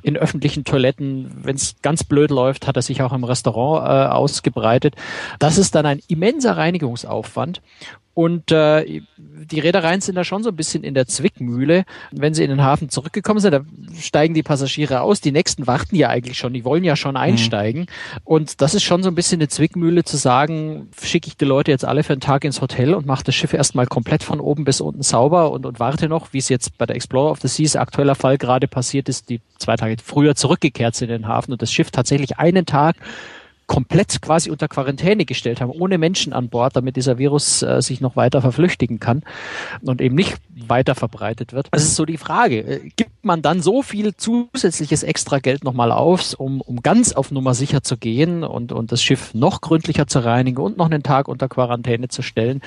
in 0.02 0.16
öffentlichen 0.16 0.64
Toiletten. 0.64 1.30
Wenn 1.42 1.56
es 1.56 1.76
ganz 1.82 2.04
blöd 2.04 2.30
läuft, 2.30 2.66
hat 2.66 2.76
er 2.76 2.82
sich 2.82 3.02
auch 3.02 3.12
im 3.12 3.24
Restaurant 3.24 3.86
äh, 3.86 4.12
ausgebreitet. 4.12 4.94
Das 5.38 5.58
ist 5.58 5.74
dann 5.74 5.86
ein 5.86 6.00
immenser 6.08 6.56
Reinigungsaufwand 6.56 7.60
und 8.16 8.50
äh, 8.50 9.02
die 9.18 9.60
Reedereien 9.60 10.00
sind 10.00 10.14
da 10.14 10.24
schon 10.24 10.42
so 10.42 10.48
ein 10.48 10.56
bisschen 10.56 10.84
in 10.84 10.94
der 10.94 11.06
Zwickmühle. 11.06 11.84
Wenn 12.12 12.32
sie 12.32 12.44
in 12.44 12.48
den 12.48 12.62
Hafen 12.62 12.88
zurückgekommen 12.88 13.40
sind, 13.40 13.52
da 13.52 13.60
steigen 14.00 14.32
die 14.32 14.42
Passagiere 14.42 15.02
aus. 15.02 15.20
Die 15.20 15.32
nächsten 15.32 15.66
warten 15.66 15.94
ja 15.94 16.08
eigentlich 16.08 16.38
schon, 16.38 16.54
die 16.54 16.64
wollen 16.64 16.82
ja 16.82 16.96
schon 16.96 17.10
mhm. 17.10 17.18
einsteigen. 17.20 17.82
Mhm. 17.82 18.20
Und 18.24 18.62
das 18.62 18.72
ist 18.72 18.84
schon 18.84 19.02
so 19.02 19.10
ein 19.10 19.14
bisschen 19.14 19.38
eine 19.38 19.48
Zwickmühle 19.48 20.02
zu 20.02 20.16
sagen, 20.16 20.88
schicke 20.98 21.28
ich 21.28 21.36
die 21.36 21.44
Leute 21.44 21.70
jetzt 21.70 21.84
alle 21.84 22.02
für 22.02 22.14
einen 22.14 22.22
Tag 22.22 22.44
ins 22.44 22.62
Hotel 22.62 22.94
und 22.94 23.04
mache 23.04 23.22
das 23.22 23.34
Schiff 23.34 23.52
erstmal 23.52 23.86
komplett 23.86 24.22
von 24.22 24.40
oben 24.40 24.64
bis 24.64 24.80
unten 24.80 25.02
sauber 25.02 25.50
und, 25.50 25.66
und 25.66 25.78
warte 25.78 26.08
noch, 26.08 26.32
wie 26.32 26.38
es 26.38 26.48
jetzt 26.48 26.78
bei 26.78 26.86
der 26.86 26.96
Explorer 26.96 27.32
of 27.32 27.40
the 27.42 27.48
Seas 27.48 27.76
aktueller 27.76 28.14
Fall 28.14 28.38
gerade 28.38 28.66
passiert 28.66 29.10
ist, 29.10 29.28
die 29.28 29.42
zwei 29.58 29.76
Tage 29.76 29.96
früher 30.02 30.34
zurückgekehrt 30.34 30.94
sind 30.94 31.10
in 31.10 31.20
den 31.20 31.28
Hafen 31.28 31.52
und 31.52 31.60
das 31.60 31.70
Schiff 31.70 31.90
tatsächlich 31.90 32.38
einen 32.38 32.64
Tag 32.64 32.96
komplett 33.66 34.22
quasi 34.22 34.50
unter 34.50 34.68
Quarantäne 34.68 35.24
gestellt 35.24 35.60
haben, 35.60 35.70
ohne 35.70 35.98
Menschen 35.98 36.32
an 36.32 36.48
Bord, 36.48 36.76
damit 36.76 36.96
dieser 36.96 37.18
Virus 37.18 37.62
äh, 37.62 37.82
sich 37.82 38.00
noch 38.00 38.16
weiter 38.16 38.40
verflüchtigen 38.40 39.00
kann 39.00 39.22
und 39.82 40.00
eben 40.00 40.14
nicht 40.14 40.36
weiter 40.68 40.94
verbreitet 40.94 41.52
wird. 41.52 41.68
Das 41.72 41.82
ist 41.82 41.96
so 41.96 42.04
die 42.04 42.16
Frage. 42.16 42.60
Äh, 42.60 42.90
gibt 42.96 43.24
man 43.24 43.42
dann 43.42 43.60
so 43.60 43.82
viel 43.82 44.14
zusätzliches 44.16 45.02
Extrageld 45.02 45.64
nochmal 45.64 45.90
auf, 45.90 46.34
um, 46.34 46.60
um 46.60 46.82
ganz 46.82 47.12
auf 47.12 47.30
Nummer 47.30 47.54
sicher 47.54 47.82
zu 47.82 47.96
gehen 47.96 48.44
und, 48.44 48.72
und 48.72 48.92
das 48.92 49.02
Schiff 49.02 49.34
noch 49.34 49.60
gründlicher 49.60 50.06
zu 50.06 50.20
reinigen 50.20 50.60
und 50.60 50.76
noch 50.76 50.86
einen 50.86 51.02
Tag 51.02 51.28
unter 51.28 51.48
Quarantäne 51.48 52.08
zu 52.08 52.22
stellen? 52.22 52.62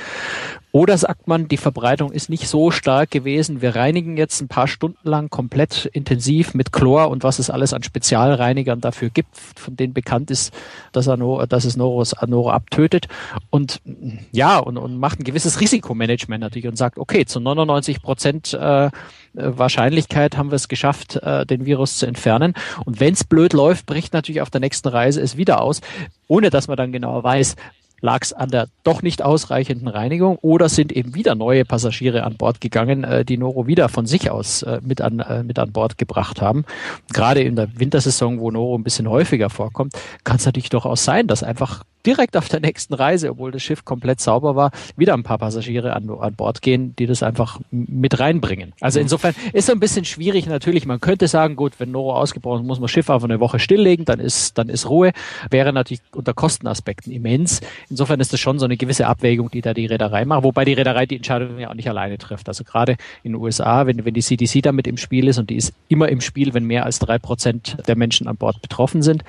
Oder 0.72 0.98
sagt 0.98 1.28
man, 1.28 1.48
die 1.48 1.58
Verbreitung 1.58 2.12
ist 2.12 2.30
nicht 2.30 2.48
so 2.48 2.70
stark 2.70 3.10
gewesen, 3.10 3.62
wir 3.62 3.76
reinigen 3.76 4.18
jetzt 4.18 4.40
ein 4.40 4.48
paar 4.48 4.68
Stunden 4.68 5.08
lang 5.08 5.30
komplett 5.30 5.86
intensiv 5.94 6.54
mit 6.54 6.72
Chlor 6.72 7.10
und 7.10 7.24
was 7.24 7.40
es 7.40 7.50
alles 7.50 7.74
an 7.74 7.82
Spezialreinigern 7.82 8.80
dafür 8.80 9.10
gibt, 9.10 9.36
von 9.36 9.76
denen 9.76 9.94
bekannt 9.94 10.30
ist, 10.30 10.54
dass, 10.92 11.08
er, 11.08 11.18
dass 11.48 11.66
es 11.66 11.76
Noros 11.76 12.16
Noro 12.28 12.52
abtötet 12.52 13.08
und 13.50 13.82
ja, 14.32 14.60
und, 14.60 14.78
und 14.78 15.00
macht 15.00 15.20
ein 15.20 15.24
gewisses 15.24 15.60
Risikomanagement 15.60 16.42
natürlich 16.42 16.68
und 16.68 16.76
sagt, 16.76 17.00
okay, 17.00 17.26
zu 17.26 17.40
99 17.40 18.04
Prozent 18.04 18.54
äh, 18.54 18.92
Wahrscheinlichkeit 19.34 20.38
haben 20.38 20.52
wir 20.52 20.56
es 20.56 20.68
geschafft, 20.68 21.16
äh, 21.18 21.46
den 21.46 21.66
Virus 21.66 21.98
zu 21.98 22.06
entfernen. 22.06 22.54
Und 22.86 23.00
wenn 23.00 23.14
es 23.14 23.24
blöd 23.24 23.54
läuft, 23.54 23.86
bricht 23.86 24.14
natürlich 24.14 24.42
auf 24.42 24.50
der 24.50 24.62
nächsten 24.62 24.88
Reise 24.88 25.22
es 25.22 25.38
wieder 25.38 25.62
aus, 25.62 25.82
ohne 26.28 26.50
dass 26.50 26.68
man 26.68 26.78
dann 26.78 26.92
genau 26.92 27.24
weiß, 27.24 27.56
lag 28.02 28.20
es 28.22 28.34
an 28.34 28.50
der 28.50 28.68
doch 28.84 29.02
nicht 29.02 29.22
ausreichenden 29.22 29.88
Reinigung 29.88 30.38
oder 30.42 30.70
sind 30.70 30.92
eben 30.92 31.16
wieder 31.16 31.36
neue 31.36 31.66
Passagiere 31.66 32.24
an 32.24 32.36
Bord 32.36 32.62
gegangen, 32.62 33.04
äh, 33.04 33.26
die 33.26 33.38
Noro 33.38 33.68
wieder 33.68 33.90
von 33.90 34.06
sich 34.06 34.32
aus 34.32 34.64
äh, 34.64 34.80
mit, 34.84 35.02
an, 35.02 35.20
äh, 35.20 35.44
mit 35.44 35.60
an 35.60 35.72
Bord 35.72 35.98
gebracht 35.98 36.42
haben. 36.42 36.66
Gerade 37.14 37.42
in 37.42 37.56
der 37.56 37.70
Wintersaison, 37.80 38.40
wo 38.40 38.52
Noro 38.52 38.76
ein 38.78 38.84
bisschen 38.84 39.10
häufiger 39.10 39.50
vorkommt, 39.50 39.94
kann 40.24 40.38
es 40.38 40.46
natürlich 40.46 40.70
durchaus 40.70 41.04
sein, 41.04 41.28
dass 41.28 41.44
einfach 41.44 41.84
direkt 42.06 42.38
auf 42.38 42.50
der 42.50 42.60
nächsten 42.60 42.94
Reise, 42.94 43.32
obwohl 43.32 43.52
das 43.52 43.62
Schiff 43.62 43.86
komplett 43.86 44.22
sauber 44.22 44.56
war, 44.56 44.72
wieder 44.96 45.14
ein 45.14 45.24
paar 45.24 45.38
Passagiere 45.38 45.94
an, 45.94 46.10
an 46.10 46.34
Bord 46.34 46.62
gehen, 46.62 46.96
die 46.98 47.06
das 47.06 47.24
einfach 47.24 47.60
mit 47.72 48.20
reinbringen. 48.20 48.74
Also 48.82 49.00
insofern 49.00 49.36
ist 49.54 49.66
es 49.66 49.70
ein 49.70 49.80
bisschen 49.80 50.06
schwierig 50.06 50.48
natürlich. 50.48 50.86
Man 50.86 51.00
könnte 51.00 51.28
sagen, 51.28 51.56
gut, 51.56 51.74
wenn 51.80 51.92
Noro 51.92 52.16
ausgebrochen 52.16 52.62
ist, 52.62 52.68
muss 52.68 52.80
man 52.80 52.88
Schiff 52.88 53.10
einfach 53.10 53.28
eine 53.28 53.40
Woche 53.40 53.60
stilllegen, 53.60 54.06
dann 54.06 54.20
ist, 54.20 54.58
dann 54.58 54.70
ist 54.70 54.90
Ruhe. 54.90 55.12
Wäre 55.50 55.74
natürlich 55.74 56.02
unter 56.14 56.34
Kostenaspekten 56.34 57.12
immens. 57.12 57.62
Insofern 57.90 58.20
ist 58.20 58.32
das 58.32 58.40
schon 58.40 58.60
so 58.60 58.66
eine 58.66 58.78
gewisse 58.78 59.08
Abwägung, 59.08 59.52
die 59.52 59.62
da 59.62 59.74
die 59.74 59.86
Reederei 59.86 60.26
macht, 60.26 60.44
wobei 60.44 60.66
die 60.66 60.74
Reederei 60.74 61.06
die 61.06 61.18
Entscheidung 61.18 61.60
ja 61.60 61.70
auch 61.70 61.74
nicht 61.74 61.90
alleine 61.90 62.18
trifft. 62.18 62.48
Also 62.48 62.64
gerade 62.64 62.94
in 63.24 63.34
den 63.34 63.42
USA, 63.42 63.86
wenn, 63.86 64.06
wenn 64.06 64.14
die 64.14 64.22
CDC 64.22 64.62
damit 64.62 64.88
im 64.88 64.98
Spiel 64.98 65.28
ist 65.28 65.38
und 65.38 65.50
die 65.50 65.56
ist 65.56 65.74
immer 65.90 66.10
im 66.10 66.22
Spiel, 66.22 66.54
wenn 66.54 66.64
mehr 66.64 66.86
als 66.86 67.00
drei 67.00 67.20
Prozent 67.20 67.78
der 67.88 67.96
Menschen 67.96 68.28
an 68.28 68.38
Bord 68.38 68.62
betroffen 68.62 69.02
sind, 69.02 69.24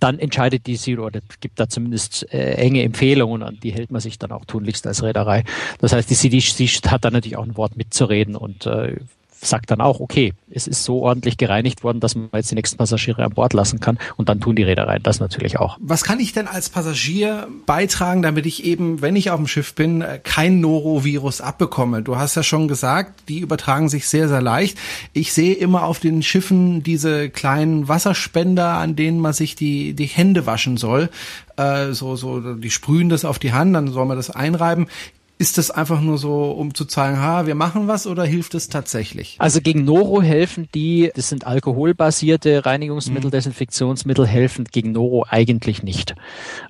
dann 0.00 0.18
entscheidet 0.18 0.66
die 0.66 0.76
sie 0.76 0.96
oder 0.96 1.20
gibt 1.40 1.60
da 1.60 1.68
zumindest 1.68 2.13
äh, 2.22 2.54
enge 2.54 2.82
Empfehlungen 2.82 3.42
und 3.42 3.62
die 3.62 3.72
hält 3.72 3.90
man 3.90 4.00
sich 4.00 4.18
dann 4.18 4.32
auch 4.32 4.44
tunlichst 4.44 4.86
als 4.86 5.02
Reederei. 5.02 5.44
Das 5.80 5.92
heißt, 5.92 6.08
die 6.08 6.14
CDC 6.14 6.90
hat 6.90 7.04
dann 7.04 7.12
natürlich 7.12 7.36
auch 7.36 7.44
ein 7.44 7.56
Wort 7.56 7.76
mitzureden 7.76 8.36
und 8.36 8.66
äh, 8.66 8.96
sagt 9.46 9.70
dann 9.70 9.80
auch, 9.80 10.00
okay, 10.00 10.32
es 10.50 10.66
ist 10.66 10.84
so 10.84 11.02
ordentlich 11.02 11.36
gereinigt 11.36 11.82
worden, 11.84 12.00
dass 12.00 12.14
man 12.14 12.28
jetzt 12.32 12.50
die 12.50 12.54
nächsten 12.54 12.76
Passagiere 12.76 13.24
an 13.24 13.32
Bord 13.32 13.52
lassen 13.52 13.80
kann 13.80 13.98
und 14.16 14.28
dann 14.28 14.40
tun 14.40 14.56
die 14.56 14.62
Reedereien 14.62 15.02
das 15.02 15.20
natürlich 15.20 15.58
auch. 15.58 15.76
Was 15.80 16.04
kann 16.04 16.20
ich 16.20 16.32
denn 16.32 16.46
als 16.46 16.70
Passagier 16.70 17.48
beitragen, 17.66 18.22
damit 18.22 18.46
ich 18.46 18.64
eben, 18.64 19.02
wenn 19.02 19.16
ich 19.16 19.30
auf 19.30 19.38
dem 19.38 19.46
Schiff 19.46 19.74
bin, 19.74 20.02
äh, 20.02 20.20
kein 20.22 20.60
Norovirus 20.60 21.40
abbekomme? 21.40 22.02
Du 22.02 22.16
hast 22.16 22.34
ja 22.34 22.42
schon 22.42 22.68
gesagt, 22.68 23.28
die 23.28 23.40
übertragen 23.40 23.88
sich 23.88 24.08
sehr, 24.08 24.28
sehr 24.28 24.42
leicht. 24.42 24.78
Ich 25.12 25.32
sehe 25.32 25.54
immer 25.54 25.84
auf 25.84 25.98
den 25.98 26.22
Schiffen 26.22 26.82
diese 26.82 27.30
kleinen 27.30 27.88
Wasserspender, 27.88 28.74
an 28.74 28.96
denen 28.96 29.20
man 29.20 29.32
sich 29.32 29.56
die, 29.56 29.94
die 29.94 30.06
Hände 30.06 30.46
waschen 30.46 30.76
soll. 30.76 31.10
Äh, 31.56 31.92
so, 31.92 32.16
so, 32.16 32.54
die 32.54 32.70
sprühen 32.70 33.08
das 33.08 33.24
auf 33.24 33.38
die 33.38 33.52
Hand, 33.52 33.74
dann 33.74 33.88
soll 33.88 34.06
man 34.06 34.16
das 34.16 34.30
einreiben. 34.30 34.86
Ist 35.44 35.58
das 35.58 35.70
einfach 35.70 36.00
nur 36.00 36.16
so, 36.16 36.52
um 36.52 36.72
zu 36.72 36.86
zeigen, 36.86 37.20
ha, 37.20 37.44
wir 37.44 37.54
machen 37.54 37.86
was 37.86 38.06
oder 38.06 38.24
hilft 38.24 38.54
es 38.54 38.70
tatsächlich? 38.70 39.36
Also 39.40 39.60
gegen 39.60 39.84
Noro 39.84 40.22
helfen 40.22 40.70
die, 40.74 41.12
das 41.14 41.28
sind 41.28 41.46
alkoholbasierte 41.46 42.64
Reinigungsmittel, 42.64 43.26
mhm. 43.26 43.32
Desinfektionsmittel, 43.32 44.26
helfen 44.26 44.64
gegen 44.64 44.92
Noro 44.92 45.26
eigentlich 45.28 45.82
nicht. 45.82 46.14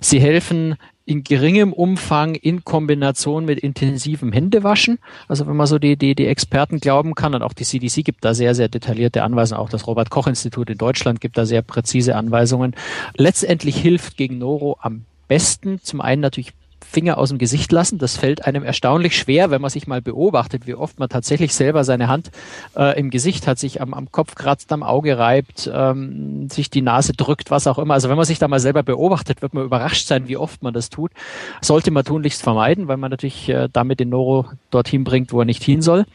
Sie 0.01 0.19
helfen 0.19 0.75
in 1.05 1.23
geringem 1.23 1.73
Umfang 1.73 2.35
in 2.35 2.65
Kombination 2.65 3.45
mit 3.45 3.61
intensivem 3.61 4.33
Händewaschen. 4.33 4.99
Also 5.29 5.47
wenn 5.47 5.55
man 5.55 5.69
so 5.69 5.79
die, 5.79 5.97
die, 5.97 6.17
die 6.17 6.27
Experten 6.27 6.81
glauben 6.81 7.15
kann, 7.15 7.33
und 7.33 7.43
auch 7.43 7.53
die 7.53 7.63
CDC 7.63 8.05
gibt 8.05 8.25
da 8.25 8.35
sehr, 8.35 8.57
sehr 8.57 8.69
detaillierte 8.69 9.23
Anweisungen, 9.23 9.61
auch 9.61 9.69
das 9.69 9.87
Robert 9.87 10.11
Koch 10.11 10.27
Institut 10.27 10.69
in 10.69 10.79
Deutschland 10.79 11.21
gibt 11.21 11.39
da 11.39 11.47
sehr 11.47 11.63
präzise 11.63 12.17
Anweisungen. 12.17 12.75
Letztendlich 13.17 13.77
hilft 13.77 14.17
gegen 14.17 14.39
Noro 14.39 14.79
am 14.81 15.05
besten 15.29 15.79
zum 15.81 16.01
einen 16.01 16.21
natürlich 16.21 16.55
Finger 16.95 17.19
aus 17.19 17.29
dem 17.29 17.39
Gesicht 17.39 17.73
lassen. 17.73 17.99
Das 17.99 18.17
fällt 18.17 18.47
einem 18.47 18.63
erstaunlich 18.63 19.19
schwer, 19.19 19.51
wenn 19.51 19.61
man 19.61 19.71
sich 19.71 19.87
mal 19.87 20.01
beobachtet, 20.01 20.67
wie 20.67 20.75
oft 20.75 20.99
man 20.99 21.09
tatsächlich 21.09 21.53
selber 21.53 21.85
seine 21.85 22.09
Hand 22.09 22.31
äh, 22.77 22.99
im 22.99 23.11
Gesicht 23.11 23.47
hat, 23.47 23.59
sich 23.59 23.83
am, 23.83 23.93
am 23.93 24.11
Kopf 24.13 24.35
kratzt, 24.35 24.73
am 24.73 24.83
Auge 24.83 25.19
reibt, 25.19 25.71
ähm, 25.73 26.49
sich 26.49 26.71
die 26.71 26.83
Nase 26.83 27.13
drückt, 27.13 27.51
was 27.51 27.67
auch 27.67 27.79
immer. 27.79 27.95
Also 27.95 28.09
wenn 28.09 28.17
man 28.17 28.25
sich 28.25 28.39
da 28.39 28.49
mal 28.49 28.61
selber 28.61 28.83
beobachtet, 28.83 29.43
wird 29.43 29.53
man 29.53 29.65
überrascht 29.65 30.07
sein, 30.07 30.29
wie 30.29 30.37
oft 30.37 30.63
man 30.63 30.73
das 30.73 30.89
tut. 30.89 31.11
Sollte 31.61 31.91
man 31.91 32.05
tunlichst 32.05 32.43
vermeiden, 32.43 32.89
weil 32.89 32.97
man 32.97 33.11
natürlich 33.11 33.49
äh, 33.49 33.69
damit 33.73 34.01
den 34.01 34.09
Noro 34.09 34.47
dorthin 34.71 35.05
bringt, 35.05 35.33
wo 35.33 35.41
er 35.41 35.45
nicht 35.45 35.63
hin 35.63 35.83
soll. 35.83 36.07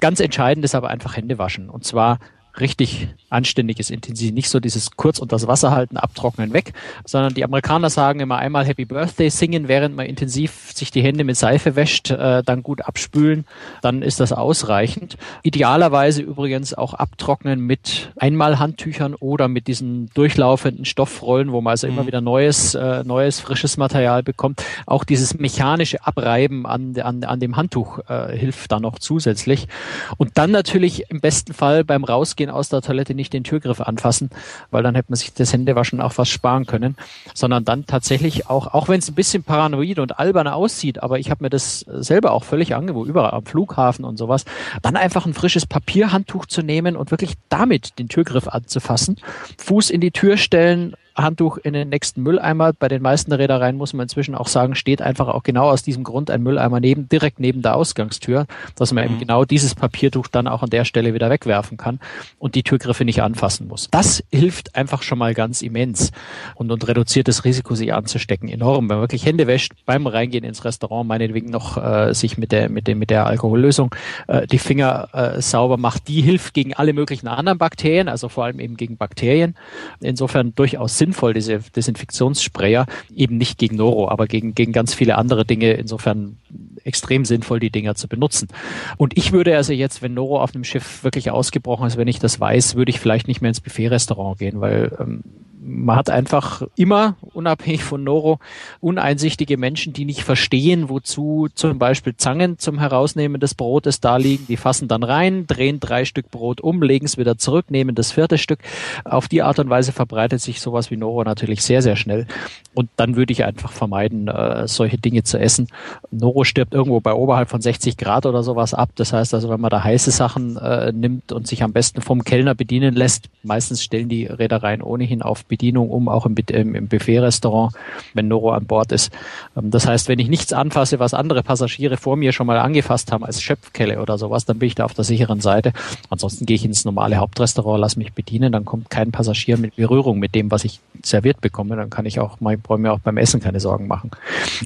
Ganz 0.00 0.20
entscheidend 0.20 0.64
ist 0.64 0.74
aber 0.74 0.88
einfach 0.88 1.16
Hände 1.16 1.38
waschen. 1.38 1.70
Und 1.70 1.84
zwar 1.84 2.18
richtig 2.58 3.08
anständiges 3.30 3.90
Intensiv. 3.90 4.32
Nicht 4.32 4.48
so 4.48 4.60
dieses 4.60 4.92
kurz 4.92 5.18
unter 5.18 5.36
das 5.36 5.46
Wasser 5.46 5.70
halten, 5.70 5.96
abtrocknen 5.96 6.52
weg, 6.52 6.72
sondern 7.04 7.34
die 7.34 7.44
Amerikaner 7.44 7.90
sagen 7.90 8.20
immer 8.20 8.38
einmal 8.38 8.64
Happy 8.64 8.84
Birthday 8.84 9.30
singen, 9.30 9.68
während 9.68 9.94
man 9.94 10.06
intensiv 10.06 10.72
sich 10.74 10.90
die 10.90 11.02
Hände 11.02 11.24
mit 11.24 11.36
Seife 11.36 11.76
wäscht, 11.76 12.10
äh, 12.10 12.42
dann 12.42 12.62
gut 12.62 12.82
abspülen, 12.82 13.44
dann 13.82 14.02
ist 14.02 14.20
das 14.20 14.32
ausreichend. 14.32 15.16
Idealerweise 15.42 16.22
übrigens 16.22 16.74
auch 16.74 16.94
abtrocknen 16.94 17.60
mit 17.60 18.12
Einmalhandtüchern 18.16 19.14
oder 19.14 19.48
mit 19.48 19.66
diesen 19.66 20.08
durchlaufenden 20.14 20.84
Stoffrollen, 20.84 21.52
wo 21.52 21.60
man 21.60 21.72
also 21.72 21.86
mhm. 21.86 21.92
immer 21.92 22.06
wieder 22.06 22.20
neues, 22.20 22.74
äh, 22.74 23.04
neues, 23.04 23.40
frisches 23.40 23.76
Material 23.76 24.22
bekommt. 24.22 24.64
Auch 24.86 25.04
dieses 25.04 25.38
mechanische 25.38 26.04
Abreiben 26.06 26.66
an, 26.66 26.98
an, 27.00 27.24
an 27.24 27.40
dem 27.40 27.56
Handtuch 27.56 28.00
äh, 28.08 28.36
hilft 28.36 28.72
da 28.72 28.80
noch 28.80 28.98
zusätzlich. 28.98 29.68
Und 30.16 30.38
dann 30.38 30.50
natürlich 30.50 31.10
im 31.10 31.20
besten 31.20 31.52
Fall 31.52 31.84
beim 31.84 32.04
Rausgehen 32.04 32.37
aus 32.46 32.68
der 32.68 32.80
Toilette 32.80 33.14
nicht 33.14 33.32
den 33.32 33.44
Türgriff 33.44 33.80
anfassen, 33.80 34.30
weil 34.70 34.82
dann 34.82 34.94
hätte 34.94 35.10
man 35.10 35.16
sich 35.16 35.34
das 35.34 35.52
Händewaschen 35.52 36.00
auch 36.00 36.16
was 36.16 36.28
sparen 36.28 36.66
können, 36.66 36.96
sondern 37.34 37.64
dann 37.64 37.86
tatsächlich 37.86 38.48
auch, 38.48 38.68
auch 38.68 38.88
wenn 38.88 39.00
es 39.00 39.08
ein 39.08 39.14
bisschen 39.14 39.42
paranoid 39.42 39.98
und 39.98 40.18
albern 40.18 40.46
aussieht, 40.46 41.02
aber 41.02 41.18
ich 41.18 41.30
habe 41.30 41.44
mir 41.44 41.50
das 41.50 41.80
selber 41.80 42.32
auch 42.32 42.44
völlig 42.44 42.74
angewohnt, 42.74 43.08
überall 43.08 43.32
am 43.32 43.44
Flughafen 43.44 44.04
und 44.04 44.16
sowas, 44.16 44.44
dann 44.82 44.96
einfach 44.96 45.26
ein 45.26 45.34
frisches 45.34 45.66
Papierhandtuch 45.66 46.46
zu 46.46 46.62
nehmen 46.62 46.96
und 46.96 47.10
wirklich 47.10 47.34
damit 47.48 47.98
den 47.98 48.08
Türgriff 48.08 48.48
anzufassen, 48.48 49.16
Fuß 49.58 49.90
in 49.90 50.00
die 50.00 50.12
Tür 50.12 50.36
stellen, 50.36 50.94
Handtuch 51.18 51.58
in 51.58 51.72
den 51.72 51.88
nächsten 51.88 52.22
Mülleimer. 52.22 52.72
Bei 52.72 52.88
den 52.88 53.02
meisten 53.02 53.32
Reedereien 53.32 53.76
muss 53.76 53.92
man 53.92 54.04
inzwischen 54.04 54.34
auch 54.34 54.48
sagen, 54.48 54.74
steht 54.74 55.02
einfach 55.02 55.28
auch 55.28 55.42
genau 55.42 55.68
aus 55.70 55.82
diesem 55.82 56.04
Grund 56.04 56.30
ein 56.30 56.42
Mülleimer 56.42 56.80
neben, 56.80 57.08
direkt 57.08 57.40
neben 57.40 57.62
der 57.62 57.76
Ausgangstür, 57.76 58.46
dass 58.76 58.92
man 58.92 59.04
mhm. 59.04 59.10
eben 59.10 59.20
genau 59.20 59.44
dieses 59.44 59.74
Papiertuch 59.74 60.28
dann 60.28 60.46
auch 60.46 60.62
an 60.62 60.70
der 60.70 60.84
Stelle 60.84 61.14
wieder 61.14 61.30
wegwerfen 61.30 61.76
kann 61.76 62.00
und 62.38 62.54
die 62.54 62.62
Türgriffe 62.62 63.04
nicht 63.04 63.22
anfassen 63.22 63.68
muss. 63.68 63.88
Das 63.90 64.22
hilft 64.30 64.76
einfach 64.76 65.02
schon 65.02 65.18
mal 65.18 65.34
ganz 65.34 65.62
immens 65.62 66.12
und, 66.54 66.70
und 66.70 66.86
reduziert 66.88 67.28
das 67.28 67.44
Risiko, 67.44 67.74
sich 67.74 67.92
anzustecken, 67.92 68.48
enorm. 68.48 68.88
Wenn 68.88 68.96
man 68.96 69.02
wirklich 69.02 69.26
Hände 69.26 69.46
wäscht 69.46 69.72
beim 69.84 70.06
Reingehen 70.06 70.44
ins 70.44 70.64
Restaurant, 70.64 71.08
meinetwegen 71.08 71.50
noch 71.50 71.76
äh, 71.76 72.14
sich 72.14 72.38
mit 72.38 72.52
der, 72.52 72.68
mit 72.68 72.86
dem, 72.86 72.98
mit 72.98 73.10
der 73.10 73.26
Alkohollösung 73.26 73.94
äh, 74.28 74.46
die 74.46 74.58
Finger 74.58 75.08
äh, 75.12 75.42
sauber 75.42 75.76
macht, 75.76 76.08
die 76.08 76.20
hilft 76.20 76.54
gegen 76.54 76.74
alle 76.74 76.92
möglichen 76.92 77.28
anderen 77.28 77.58
Bakterien, 77.58 78.08
also 78.08 78.28
vor 78.28 78.44
allem 78.44 78.60
eben 78.60 78.76
gegen 78.76 78.96
Bakterien. 78.96 79.54
Insofern 80.00 80.54
durchaus 80.54 80.98
Sinn 80.98 81.07
sinnvoll, 81.08 81.32
diese 81.32 81.58
Desinfektionssprayer, 81.58 82.86
eben 83.14 83.38
nicht 83.38 83.58
gegen 83.58 83.76
Noro, 83.76 84.08
aber 84.10 84.26
gegen, 84.26 84.54
gegen 84.54 84.72
ganz 84.72 84.94
viele 84.94 85.16
andere 85.16 85.44
Dinge. 85.44 85.72
Insofern 85.72 86.36
extrem 86.84 87.24
sinnvoll, 87.24 87.60
die 87.60 87.70
Dinger 87.70 87.94
zu 87.94 88.08
benutzen. 88.08 88.48
Und 88.96 89.16
ich 89.16 89.32
würde 89.32 89.56
also 89.56 89.72
jetzt, 89.72 90.02
wenn 90.02 90.14
Noro 90.14 90.42
auf 90.42 90.54
einem 90.54 90.64
Schiff 90.64 91.04
wirklich 91.04 91.30
ausgebrochen 91.30 91.86
ist, 91.86 91.96
wenn 91.96 92.08
ich 92.08 92.18
das 92.18 92.40
weiß, 92.40 92.76
würde 92.76 92.90
ich 92.90 93.00
vielleicht 93.00 93.28
nicht 93.28 93.40
mehr 93.40 93.50
ins 93.50 93.60
Buffet-Restaurant 93.60 94.38
gehen, 94.38 94.60
weil 94.60 94.96
ähm, 95.00 95.22
man 95.68 95.96
hat 95.96 96.10
einfach 96.10 96.62
immer, 96.76 97.16
unabhängig 97.34 97.84
von 97.84 98.02
Noro, 98.02 98.38
uneinsichtige 98.80 99.56
Menschen, 99.56 99.92
die 99.92 100.04
nicht 100.04 100.22
verstehen, 100.22 100.88
wozu 100.88 101.48
zum 101.54 101.78
Beispiel 101.78 102.16
Zangen 102.16 102.58
zum 102.58 102.78
Herausnehmen 102.78 103.40
des 103.40 103.54
Brotes 103.54 104.00
da 104.00 104.16
liegen. 104.16 104.46
Die 104.48 104.56
fassen 104.56 104.88
dann 104.88 105.02
rein, 105.02 105.46
drehen 105.46 105.80
drei 105.80 106.04
Stück 106.04 106.30
Brot 106.30 106.60
um, 106.60 106.82
legen 106.82 107.06
es 107.06 107.18
wieder 107.18 107.38
zurück, 107.38 107.70
nehmen 107.70 107.94
das 107.94 108.12
vierte 108.12 108.38
Stück. 108.38 108.60
Auf 109.04 109.28
die 109.28 109.42
Art 109.42 109.58
und 109.58 109.70
Weise 109.70 109.92
verbreitet 109.92 110.40
sich 110.40 110.60
sowas 110.60 110.90
wie 110.90 110.96
Noro 110.96 111.22
natürlich 111.24 111.62
sehr, 111.62 111.82
sehr 111.82 111.96
schnell. 111.96 112.26
Und 112.74 112.88
dann 112.96 113.16
würde 113.16 113.32
ich 113.32 113.44
einfach 113.44 113.72
vermeiden, 113.72 114.28
äh, 114.28 114.66
solche 114.68 114.98
Dinge 114.98 115.22
zu 115.22 115.38
essen. 115.38 115.68
Noro 116.10 116.44
stirbt 116.44 116.74
irgendwo 116.74 117.00
bei 117.00 117.12
oberhalb 117.12 117.50
von 117.50 117.60
60 117.60 117.96
Grad 117.96 118.24
oder 118.24 118.42
sowas 118.42 118.72
ab. 118.72 118.90
Das 118.94 119.12
heißt 119.12 119.34
also, 119.34 119.50
wenn 119.50 119.60
man 119.60 119.70
da 119.70 119.82
heiße 119.82 120.10
Sachen 120.10 120.56
äh, 120.56 120.92
nimmt 120.92 121.32
und 121.32 121.46
sich 121.46 121.62
am 121.62 121.72
besten 121.72 122.00
vom 122.00 122.24
Kellner 122.24 122.54
bedienen 122.54 122.94
lässt, 122.94 123.28
meistens 123.42 123.82
stellen 123.82 124.08
die 124.08 124.26
Reedereien 124.26 124.82
ohnehin 124.82 125.22
auf 125.22 125.44
um, 125.60 126.08
auch 126.08 126.26
im, 126.26 126.34
im 126.36 126.88
Buffet-Restaurant, 126.88 127.74
wenn 128.14 128.28
Noro 128.28 128.52
an 128.52 128.66
Bord 128.66 128.92
ist. 128.92 129.12
Ähm, 129.56 129.70
das 129.70 129.86
heißt, 129.86 130.08
wenn 130.08 130.18
ich 130.18 130.28
nichts 130.28 130.52
anfasse, 130.52 130.98
was 130.98 131.14
andere 131.14 131.42
Passagiere 131.42 131.96
vor 131.96 132.16
mir 132.16 132.32
schon 132.32 132.46
mal 132.46 132.58
angefasst 132.58 133.12
haben 133.12 133.24
als 133.24 133.42
Schöpfkelle 133.42 134.00
oder 134.00 134.18
sowas, 134.18 134.44
dann 134.44 134.58
bin 134.58 134.68
ich 134.68 134.74
da 134.74 134.84
auf 134.84 134.94
der 134.94 135.04
sicheren 135.04 135.40
Seite. 135.40 135.72
Ansonsten 136.10 136.46
gehe 136.46 136.56
ich 136.56 136.64
ins 136.64 136.84
normale 136.84 137.16
Hauptrestaurant, 137.16 137.80
lass 137.80 137.96
mich 137.96 138.12
bedienen, 138.12 138.52
dann 138.52 138.64
kommt 138.64 138.90
kein 138.90 139.10
Passagier 139.10 139.56
mit 139.56 139.76
Berührung 139.76 140.18
mit 140.18 140.34
dem, 140.34 140.50
was 140.50 140.64
ich 140.64 140.80
serviert 141.02 141.40
bekomme. 141.40 141.76
Dann 141.76 141.90
kann 141.90 142.06
ich 142.06 142.20
auch, 142.20 142.38
ich 142.40 142.62
brauche 142.62 142.78
mir 142.78 142.92
auch 142.92 143.00
beim 143.00 143.16
Essen 143.16 143.40
keine 143.40 143.60
Sorgen 143.60 143.86
machen. 143.86 144.10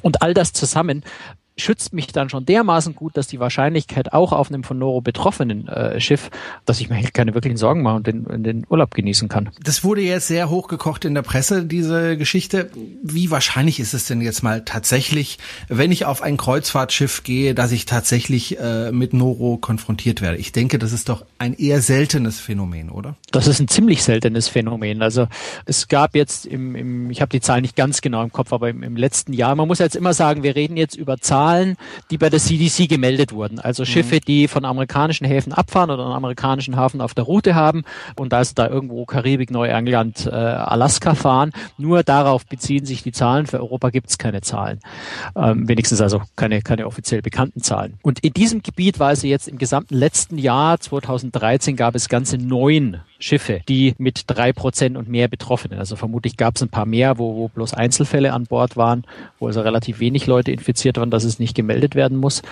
Und 0.03 0.23
all 0.23 0.35
das 0.35 0.53
zusammen 0.53 1.03
schützt 1.57 1.93
mich 1.93 2.07
dann 2.09 2.29
schon 2.29 2.47
dermaßen 2.47 2.95
gut, 2.95 3.17
dass 3.17 3.27
die 3.27 3.41
Wahrscheinlichkeit 3.41 4.13
auch 4.13 4.33
auf 4.33 4.49
einem 4.49 4.65
von 4.65 4.79
Noro 4.79 5.01
betroffenen 5.01 5.69
äh, 5.69 6.01
Schiff, 6.01 6.31
dass 6.65 6.81
ich 6.81 6.89
mir 6.89 7.03
keine 7.13 7.35
wirklichen 7.35 7.57
Sorgen 7.57 7.83
mache 7.83 7.97
und 7.97 8.07
den, 8.07 8.43
den 8.43 8.67
Urlaub 8.69 8.95
genießen 8.95 9.29
kann. 9.29 9.51
Das 9.63 9.85
wurde 9.85 10.01
jetzt 10.01 10.29
sehr 10.29 10.49
hochgekocht 10.49 11.05
in 11.05 11.15
der 11.15 11.23
Presse, 11.23 11.65
diese 11.65 12.17
Geschichte. 12.17 12.71
Wie 13.03 13.31
wahrscheinlich 13.31 13.81
ist 13.81 13.93
es 13.95 14.07
denn 14.07 14.21
jetzt 14.21 14.43
mal 14.43 14.65
tatsächlich, 14.65 15.39
wenn 15.69 15.93
ich 15.93 16.07
auf 16.07 16.23
ein 16.23 16.37
Kreuzfahrtschiff 16.37 17.23
gehe, 17.23 17.55
dass 17.55 17.73
ich 17.73 17.85
tatsächlich 17.85 18.59
äh, 18.59 18.91
mit 18.91 19.13
Noro 19.13 19.59
konfrontiert 19.59 20.23
werde? 20.23 20.39
Ich 20.39 20.53
denke, 20.53 20.79
das 20.79 20.93
ist 20.93 21.09
doch 21.09 21.25
ein 21.39 21.55
eher 21.55 21.83
seltenes 21.83 22.41
Phänomen, 22.41 22.91
oder? 22.91 23.17
Das 23.31 23.47
ist 23.47 23.61
ein 23.61 23.69
ziemlich 23.69 24.03
seltenes 24.03 24.49
Phänomen. 24.49 25.03
Also 25.03 25.29
es 25.67 25.89
gab 25.89 26.15
jetzt 26.17 26.47
im, 26.47 26.75
im 26.75 27.11
ich 27.11 27.21
habe 27.21 27.31
die 27.31 27.41
Zahlen 27.41 27.63
nicht 27.63 27.77
ganz 27.77 28.01
genau 28.01 28.23
im 28.23 28.33
Kopf, 28.33 28.53
aber 28.53 28.71
im, 28.71 28.83
im 28.83 28.97
letzten 28.97 29.33
Jahr, 29.33 29.55
man 29.55 29.69
muss 29.69 29.79
jetzt 29.79 29.97
immer 29.97 30.15
sagen, 30.15 30.43
wir 30.43 30.57
reden 30.57 30.77
jetzt 30.77 30.97
über 30.97 31.19
Zahlen, 31.19 31.42
Zahlen, 31.43 31.77
die 32.11 32.19
bei 32.19 32.31
der 32.31 32.39
CDC 32.39 32.89
gemeldet 32.89 33.33
wurden. 33.33 33.59
Also 33.59 33.85
Schiffe, 33.85 34.17
mhm. 34.17 34.21
die 34.27 34.49
von 34.49 34.65
amerikanischen 34.65 35.27
Häfen 35.27 35.53
abfahren 35.53 35.91
oder 35.91 36.05
einen 36.05 36.15
amerikanischen 36.15 36.77
Hafen 36.77 37.01
auf 37.01 37.15
der 37.15 37.25
Route 37.25 37.55
haben 37.55 37.83
und 38.17 38.33
da 38.33 38.41
ist 38.41 38.59
da 38.59 38.69
irgendwo 38.69 39.05
Karibik, 39.07 39.51
Neuengland, 39.51 40.27
äh, 40.27 40.31
Alaska 40.31 41.15
fahren. 41.15 41.53
Nur 41.79 42.05
darauf 42.05 42.47
beziehen 42.47 42.87
sich 42.87 43.03
die 43.03 43.13
Zahlen. 43.13 43.47
Für 43.47 43.59
Europa 43.59 43.91
gibt 43.91 44.11
es 44.11 44.19
keine 44.19 44.41
Zahlen. 44.41 44.79
Ähm, 45.35 45.69
wenigstens 45.69 46.01
also 46.01 46.23
keine, 46.37 46.63
keine 46.63 46.87
offiziell 46.87 47.23
bekannten 47.23 47.61
Zahlen. 47.61 47.99
Und 48.03 48.21
in 48.21 48.33
diesem 48.33 48.63
Gebiet 48.63 49.01
war 49.01 49.11
es 49.11 49.23
jetzt 49.23 49.49
im 49.49 49.59
gesamten 49.59 49.95
letzten 49.97 50.39
Jahr, 50.39 50.79
2013, 50.79 51.77
gab 51.77 51.95
es 51.95 52.09
ganze 52.09 52.39
neun 52.39 53.01
Schiffe, 53.23 53.61
die 53.69 53.95
mit 53.99 54.25
drei 54.27 54.53
Prozent 54.53 54.97
und 54.97 55.09
mehr 55.09 55.29
Betroffenen. 55.29 55.79
Also 55.79 55.97
vermutlich 55.97 56.37
gab 56.37 56.57
es 56.57 56.63
ein 56.63 56.69
paar 56.69 56.87
mehr, 56.87 57.19
wo, 57.19 57.37
wo 57.37 57.49
bloß 57.49 57.75
Einzelfälle 57.75 58.33
an 58.33 58.45
Bord 58.45 58.77
waren, 58.77 59.05
wo 59.39 59.47
also 59.47 59.61
relativ 59.61 60.01
wenig 60.01 60.27
Leute 60.27 60.53
infiziert 60.53 60.97
waren, 60.97 61.11
dass 61.11 61.25
es 61.25 61.39
nicht 61.39 61.55
gemeldet 61.55 61.95
werden 61.95 62.19
muss, 62.19 62.43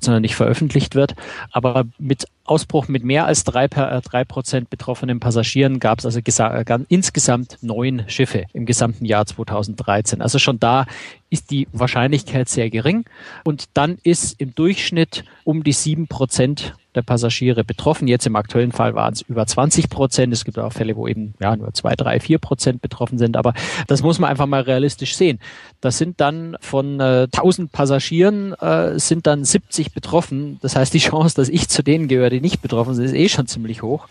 sondern 0.00 0.22
nicht 0.22 0.34
veröffentlicht 0.34 0.94
wird. 0.94 1.14
Aber 1.52 1.84
mit 1.98 2.26
Ausbruch 2.48 2.88
mit 2.88 3.04
mehr 3.04 3.26
als 3.26 3.44
drei, 3.44 3.64
äh, 3.64 4.00
drei 4.00 4.24
Prozent 4.24 4.70
betroffenen 4.70 5.20
Passagieren 5.20 5.80
gab 5.80 5.98
es 5.98 6.06
also 6.06 6.20
äh, 6.20 6.78
insgesamt 6.88 7.58
neun 7.62 8.04
Schiffe 8.08 8.46
im 8.52 8.66
gesamten 8.66 9.04
Jahr 9.04 9.26
2013. 9.26 10.22
Also 10.22 10.38
schon 10.38 10.60
da 10.60 10.86
ist 11.30 11.50
die 11.50 11.68
Wahrscheinlichkeit 11.72 12.48
sehr 12.48 12.70
gering. 12.70 13.04
Und 13.44 13.66
dann 13.74 13.98
ist 14.02 14.40
im 14.40 14.54
Durchschnitt 14.54 15.24
um 15.44 15.64
die 15.64 15.72
sieben 15.72 16.06
Prozent 16.06 16.74
der 16.96 17.02
Passagiere 17.02 17.62
betroffen. 17.62 18.08
Jetzt 18.08 18.26
im 18.26 18.36
aktuellen 18.36 18.72
Fall 18.72 18.94
waren 18.94 19.12
es 19.12 19.20
über 19.20 19.46
20 19.46 19.90
Prozent. 19.90 20.32
Es 20.32 20.44
gibt 20.44 20.58
auch 20.58 20.72
Fälle, 20.72 20.96
wo 20.96 21.06
eben 21.06 21.34
ja 21.40 21.54
nur 21.54 21.72
zwei, 21.74 21.94
drei, 21.94 22.18
vier 22.18 22.38
Prozent 22.38 22.80
betroffen 22.80 23.18
sind. 23.18 23.36
Aber 23.36 23.52
das 23.86 24.02
muss 24.02 24.18
man 24.18 24.30
einfach 24.30 24.46
mal 24.46 24.62
realistisch 24.62 25.14
sehen. 25.14 25.38
Das 25.80 25.98
sind 25.98 26.20
dann 26.20 26.56
von 26.60 26.98
äh, 26.98 27.28
1000 27.32 27.70
Passagieren 27.70 28.54
äh, 28.54 28.98
sind 28.98 29.26
dann 29.26 29.44
70 29.44 29.92
betroffen. 29.92 30.58
Das 30.62 30.74
heißt, 30.74 30.94
die 30.94 30.98
Chance, 30.98 31.36
dass 31.36 31.48
ich 31.48 31.68
zu 31.68 31.82
denen 31.82 32.08
gehöre, 32.08 32.30
die 32.36 32.40
nicht 32.40 32.62
betroffen 32.62 32.94
sind, 32.94 33.04
ist 33.04 33.14
eh 33.14 33.28
schon 33.28 33.46
ziemlich 33.46 33.82
hoch. 33.82 34.08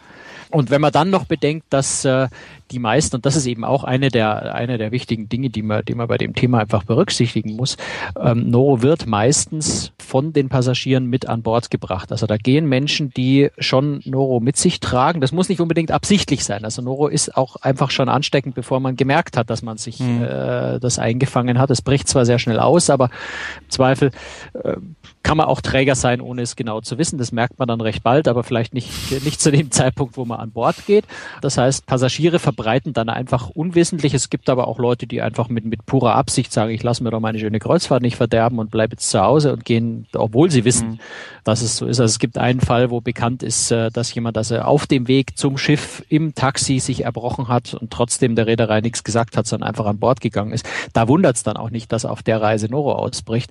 Und 0.51 0.69
wenn 0.69 0.81
man 0.81 0.91
dann 0.91 1.09
noch 1.09 1.25
bedenkt, 1.25 1.65
dass 1.69 2.05
äh, 2.05 2.27
die 2.71 2.79
meisten, 2.79 3.15
und 3.15 3.25
das 3.25 3.35
ist 3.35 3.45
eben 3.45 3.63
auch 3.63 3.83
eine 3.83 4.09
der, 4.09 4.55
eine 4.55 4.77
der 4.77 4.91
wichtigen 4.91 5.27
Dinge, 5.27 5.49
die 5.49 5.61
man, 5.61 5.83
die 5.85 5.95
man 5.95 6.07
bei 6.07 6.17
dem 6.17 6.33
Thema 6.33 6.59
einfach 6.59 6.83
berücksichtigen 6.83 7.55
muss, 7.55 7.77
ähm, 8.19 8.49
Noro 8.49 8.81
wird 8.81 9.05
meistens 9.05 9.91
von 9.97 10.33
den 10.33 10.49
Passagieren 10.49 11.07
mit 11.07 11.27
an 11.27 11.41
Bord 11.41 11.69
gebracht. 11.69 12.11
Also 12.11 12.25
da 12.27 12.37
gehen 12.37 12.67
Menschen, 12.67 13.11
die 13.11 13.49
schon 13.57 14.01
Noro 14.05 14.39
mit 14.39 14.57
sich 14.57 14.79
tragen. 14.79 15.21
Das 15.21 15.31
muss 15.31 15.49
nicht 15.49 15.61
unbedingt 15.61 15.91
absichtlich 15.91 16.43
sein. 16.43 16.63
Also 16.63 16.81
Noro 16.81 17.07
ist 17.07 17.35
auch 17.35 17.57
einfach 17.57 17.91
schon 17.91 18.09
ansteckend, 18.09 18.55
bevor 18.55 18.79
man 18.79 18.95
gemerkt 18.95 19.37
hat, 19.37 19.49
dass 19.49 19.61
man 19.61 19.77
sich 19.77 19.99
mhm. 19.99 20.23
äh, 20.23 20.79
das 20.79 20.99
eingefangen 20.99 21.59
hat. 21.59 21.69
Es 21.69 21.81
bricht 21.81 22.07
zwar 22.07 22.25
sehr 22.25 22.39
schnell 22.39 22.59
aus, 22.59 22.89
aber 22.89 23.09
im 23.61 23.69
Zweifel 23.69 24.11
äh, 24.63 24.77
kann 25.25 25.37
man 25.37 25.47
auch 25.47 25.59
Träger 25.59 25.95
sein, 25.95 26.21
ohne 26.21 26.43
es 26.43 26.55
genau 26.55 26.81
zu 26.81 26.99
wissen. 26.99 27.17
Das 27.17 27.31
merkt 27.31 27.57
man 27.57 27.67
dann 27.67 27.81
recht 27.81 28.03
bald, 28.03 28.27
aber 28.27 28.43
vielleicht 28.43 28.75
nicht, 28.75 28.89
nicht 29.23 29.41
zu 29.41 29.51
dem 29.51 29.71
Zeitpunkt, 29.71 30.17
wo 30.17 30.23
man 30.23 30.39
an 30.39 30.51
Bord 30.51 30.85
geht. 30.85 31.03
Das 31.41 31.57
heißt, 31.57 31.87
Passagiere 31.87 32.37
verbreiten 32.37 32.93
dann 32.93 33.09
einfach 33.09 33.49
unwissentlich. 33.49 34.13
Es 34.13 34.29
gibt 34.29 34.49
aber 34.49 34.67
auch 34.67 34.77
Leute, 34.77 35.07
die 35.07 35.23
einfach 35.23 35.49
mit, 35.49 35.65
mit 35.65 35.87
purer 35.87 36.13
Absicht 36.13 36.53
sagen, 36.53 36.69
ich 36.69 36.83
lasse 36.83 37.03
mir 37.03 37.09
doch 37.09 37.19
meine 37.19 37.39
schöne 37.39 37.57
Kreuzfahrt 37.57 38.03
nicht 38.03 38.17
verderben 38.17 38.59
und 38.59 38.69
bleibe 38.69 38.93
jetzt 38.93 39.09
zu 39.09 39.19
Hause 39.19 39.51
und 39.51 39.65
gehen, 39.65 40.05
obwohl 40.13 40.51
sie 40.51 40.63
wissen, 40.63 40.89
mhm. 40.89 40.99
dass 41.43 41.63
es 41.63 41.75
so 41.77 41.87
ist. 41.87 41.99
Also 41.99 42.11
es 42.11 42.19
gibt 42.19 42.37
einen 42.37 42.61
Fall, 42.61 42.91
wo 42.91 43.01
bekannt 43.01 43.41
ist, 43.41 43.71
äh, 43.71 43.89
dass 43.89 44.13
jemand, 44.13 44.37
dass 44.37 44.51
er 44.51 44.67
auf 44.67 44.85
dem 44.85 45.07
Weg 45.07 45.39
zum 45.39 45.57
Schiff 45.57 46.05
im 46.07 46.35
Taxi 46.35 46.79
sich 46.79 47.03
erbrochen 47.03 47.47
hat 47.47 47.73
und 47.73 47.89
trotzdem 47.89 48.35
der 48.35 48.45
Reederei 48.45 48.81
nichts 48.81 49.03
gesagt 49.03 49.37
hat, 49.37 49.47
sondern 49.47 49.69
einfach 49.69 49.87
an 49.87 49.97
Bord 49.97 50.21
gegangen 50.21 50.51
ist. 50.51 50.67
Da 50.93 51.07
wundert 51.07 51.35
es 51.35 51.41
dann 51.41 51.57
auch 51.57 51.71
nicht, 51.71 51.91
dass 51.91 52.05
auf 52.05 52.21
der 52.21 52.43
Reise 52.43 52.67
Noro 52.67 52.93
ausbricht. 52.93 53.49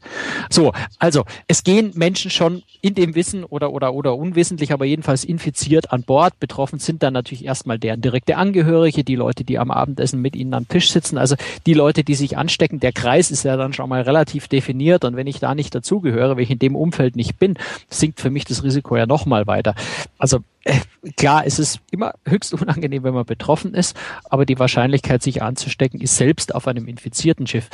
So, 0.50 0.72
also 1.00 1.24
es 1.48 1.63
gehen 1.64 1.92
Menschen 1.94 2.31
schon 2.31 2.62
in 2.83 2.94
dem 2.94 3.14
Wissen 3.14 3.44
oder, 3.44 3.72
oder, 3.72 3.94
oder 3.94 4.16
unwissentlich, 4.16 4.72
aber 4.72 4.85
jedenfalls 4.85 5.24
infiziert 5.24 5.90
an 5.92 6.03
Bord. 6.03 6.38
Betroffen 6.38 6.79
sind 6.79 7.03
dann 7.03 7.14
natürlich 7.14 7.44
erstmal 7.44 7.79
deren 7.79 8.00
direkte 8.00 8.37
Angehörige, 8.37 9.03
die 9.03 9.16
Leute, 9.16 9.44
die 9.44 9.59
am 9.59 9.70
Abendessen 9.70 10.20
mit 10.20 10.37
ihnen 10.37 10.55
am 10.55 10.68
Tisch 10.68 10.90
sitzen, 10.90 11.18
also 11.18 11.37
die 11.66 11.74
Leute, 11.74 12.05
die 12.05 12.14
sich 12.14 12.37
anstecken. 12.37 12.81
Der 12.81 12.92
Kreis 12.92 13.31
ist 13.31 13.44
ja 13.44 13.57
dann 13.57 13.72
schon 13.72 13.88
mal 13.88 14.03
relativ 14.03 14.48
definiert 14.48 15.05
und 15.05 15.16
wenn 15.16 15.27
ich 15.27 15.40
da 15.40 15.55
nicht 15.55 15.74
dazugehöre, 15.74 16.37
wenn 16.37 16.44
ich 16.44 16.50
in 16.50 16.59
dem 16.59 16.77
Umfeld 16.77 17.16
nicht 17.16 17.38
bin, 17.38 17.59
sinkt 17.88 18.20
für 18.20 18.31
mich 18.31 18.44
das 18.44 18.62
Risiko 18.62 18.96
ja 18.96 19.07
nochmal 19.07 19.46
weiter. 19.46 19.74
Also 20.18 20.40
äh, 20.64 20.79
klar, 21.16 21.46
es 21.46 21.59
ist 21.59 21.81
immer 21.90 22.14
höchst 22.27 22.53
unangenehm, 22.53 23.03
wenn 23.03 23.14
man 23.14 23.24
betroffen 23.24 23.74
ist, 23.74 23.96
aber 24.29 24.44
die 24.46 24.59
Wahrscheinlichkeit, 24.59 25.22
sich 25.22 25.42
anzustecken, 25.42 26.00
ist 26.00 26.16
selbst 26.16 26.55
auf 26.55 26.68
einem 26.68 26.87
infizierten 26.87 27.46
Schiff 27.46 27.70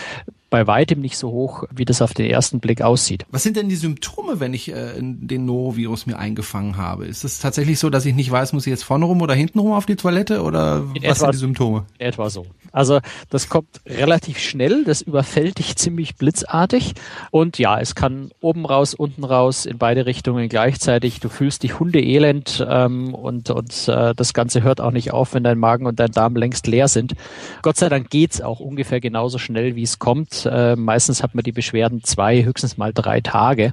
bei 0.50 0.66
weitem 0.66 1.00
nicht 1.00 1.16
so 1.16 1.30
hoch, 1.30 1.64
wie 1.70 1.84
das 1.84 2.02
auf 2.02 2.12
den 2.12 2.28
ersten 2.28 2.58
Blick 2.60 2.82
aussieht. 2.82 3.24
Was 3.30 3.44
sind 3.44 3.56
denn 3.56 3.68
die 3.68 3.76
Symptome, 3.76 4.40
wenn 4.40 4.52
ich 4.52 4.70
äh, 4.70 4.94
den 5.00 5.46
Norovirus 5.46 6.06
mir 6.06 6.18
eingefangen 6.18 6.76
habe? 6.76 7.06
Ist 7.06 7.24
es 7.24 7.38
tatsächlich 7.38 7.78
so, 7.78 7.88
dass 7.88 8.04
ich 8.04 8.14
nicht 8.14 8.30
weiß, 8.30 8.52
muss 8.52 8.66
ich 8.66 8.70
jetzt 8.70 8.82
vorne 8.82 9.04
rum 9.04 9.22
oder 9.22 9.34
hinten 9.34 9.60
rum 9.60 9.72
auf 9.72 9.86
die 9.86 9.96
Toilette 9.96 10.42
oder 10.42 10.84
in 10.94 11.02
was 11.04 11.18
etwa, 11.18 11.26
sind 11.26 11.34
die 11.34 11.38
Symptome? 11.38 11.86
Etwa 11.98 12.28
so. 12.28 12.46
Also 12.72 13.00
das 13.30 13.48
kommt 13.48 13.80
relativ 13.86 14.38
schnell, 14.38 14.84
das 14.84 15.02
überfällt 15.02 15.58
dich 15.58 15.76
ziemlich 15.76 16.16
blitzartig 16.16 16.94
und 17.30 17.58
ja, 17.58 17.80
es 17.80 17.94
kann 17.94 18.30
oben 18.40 18.66
raus, 18.66 18.94
unten 18.94 19.24
raus, 19.24 19.66
in 19.66 19.78
beide 19.78 20.06
Richtungen 20.06 20.48
gleichzeitig. 20.48 21.20
Du 21.20 21.28
fühlst 21.28 21.62
dich 21.62 21.78
hundeelend 21.78 22.64
ähm, 22.68 23.14
und, 23.14 23.50
und 23.50 23.88
äh, 23.88 24.14
das 24.14 24.34
Ganze 24.34 24.62
hört 24.62 24.80
auch 24.80 24.90
nicht 24.90 25.12
auf, 25.12 25.34
wenn 25.34 25.44
dein 25.44 25.58
Magen 25.58 25.86
und 25.86 26.00
dein 26.00 26.10
Darm 26.10 26.34
längst 26.34 26.66
leer 26.66 26.88
sind. 26.88 27.14
Gott 27.62 27.76
sei 27.76 27.88
Dank 27.88 28.10
geht's 28.10 28.40
auch 28.40 28.58
ungefähr 28.58 29.00
genauso 29.00 29.38
schnell, 29.38 29.76
wie 29.76 29.82
es 29.82 29.98
kommt. 29.98 30.39
Äh, 30.46 30.76
meistens 30.76 31.22
hat 31.22 31.35
man 31.35 31.44
die 31.44 31.53
Beschwerden 31.53 32.03
zwei, 32.03 32.44
höchstens 32.44 32.76
mal 32.76 32.92
drei 32.92 33.20
Tage. 33.20 33.72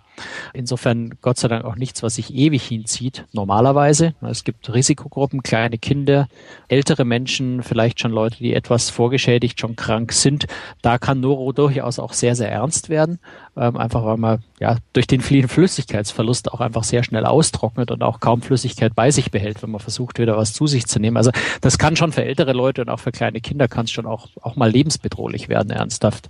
Insofern 0.53 1.15
Gott 1.21 1.37
sei 1.37 1.47
Dank 1.47 1.65
auch 1.65 1.75
nichts, 1.75 2.03
was 2.03 2.15
sich 2.15 2.33
ewig 2.33 2.63
hinzieht. 2.63 3.25
Normalerweise. 3.33 4.13
Es 4.21 4.43
gibt 4.43 4.73
Risikogruppen, 4.73 5.43
kleine 5.43 5.77
Kinder, 5.77 6.27
ältere 6.67 7.05
Menschen, 7.05 7.63
vielleicht 7.63 7.99
schon 7.99 8.11
Leute, 8.11 8.37
die 8.37 8.53
etwas 8.53 8.89
vorgeschädigt, 8.89 9.59
schon 9.59 9.75
krank 9.75 10.11
sind. 10.13 10.47
Da 10.81 10.97
kann 10.97 11.19
Noro 11.19 11.51
durchaus 11.51 11.99
auch 11.99 12.13
sehr, 12.13 12.35
sehr 12.35 12.51
ernst 12.51 12.89
werden. 12.89 13.19
Ähm, 13.59 13.75
einfach 13.77 14.05
weil 14.05 14.17
man 14.17 14.39
ja 14.59 14.77
durch 14.93 15.07
den 15.07 15.21
vielen 15.21 15.47
Flüssigkeitsverlust 15.47 16.51
auch 16.53 16.61
einfach 16.61 16.83
sehr 16.83 17.03
schnell 17.03 17.25
austrocknet 17.25 17.89
und 17.89 18.03
auch 18.03 18.19
kaum 18.19 18.41
Flüssigkeit 18.43 18.93
bei 18.95 19.09
sich 19.09 19.31
behält, 19.31 19.63
wenn 19.63 19.71
man 19.71 19.79
versucht, 19.79 20.19
wieder 20.19 20.37
was 20.37 20.53
zu 20.53 20.67
sich 20.67 20.85
zu 20.85 20.99
nehmen. 20.99 21.17
Also 21.17 21.31
das 21.61 21.79
kann 21.79 21.95
schon 21.95 22.11
für 22.11 22.23
ältere 22.23 22.53
Leute 22.53 22.81
und 22.81 22.89
auch 22.89 22.99
für 22.99 23.11
kleine 23.11 23.41
Kinder 23.41 23.67
kann 23.67 23.85
es 23.85 23.91
schon 23.91 24.05
auch, 24.05 24.27
auch 24.41 24.55
mal 24.55 24.69
lebensbedrohlich 24.69 25.49
werden, 25.49 25.71
ernsthaft. 25.71 26.29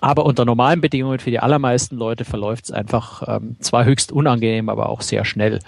Aber 0.00 0.24
unter 0.24 0.46
normalen 0.46 0.80
Bedingungen 0.80 1.18
für 1.18 1.30
die 1.30 1.40
allermeisten 1.40 1.96
Leute 1.96 2.24
verläuft 2.24 2.64
es 2.64 2.70
einfach 2.70 3.22
ähm, 3.26 3.56
zwar 3.60 3.84
höchst 3.84 4.10
unangenehm, 4.10 4.70
aber 4.70 4.88
auch 4.88 5.02
sehr 5.02 5.26
schnell. 5.26 5.58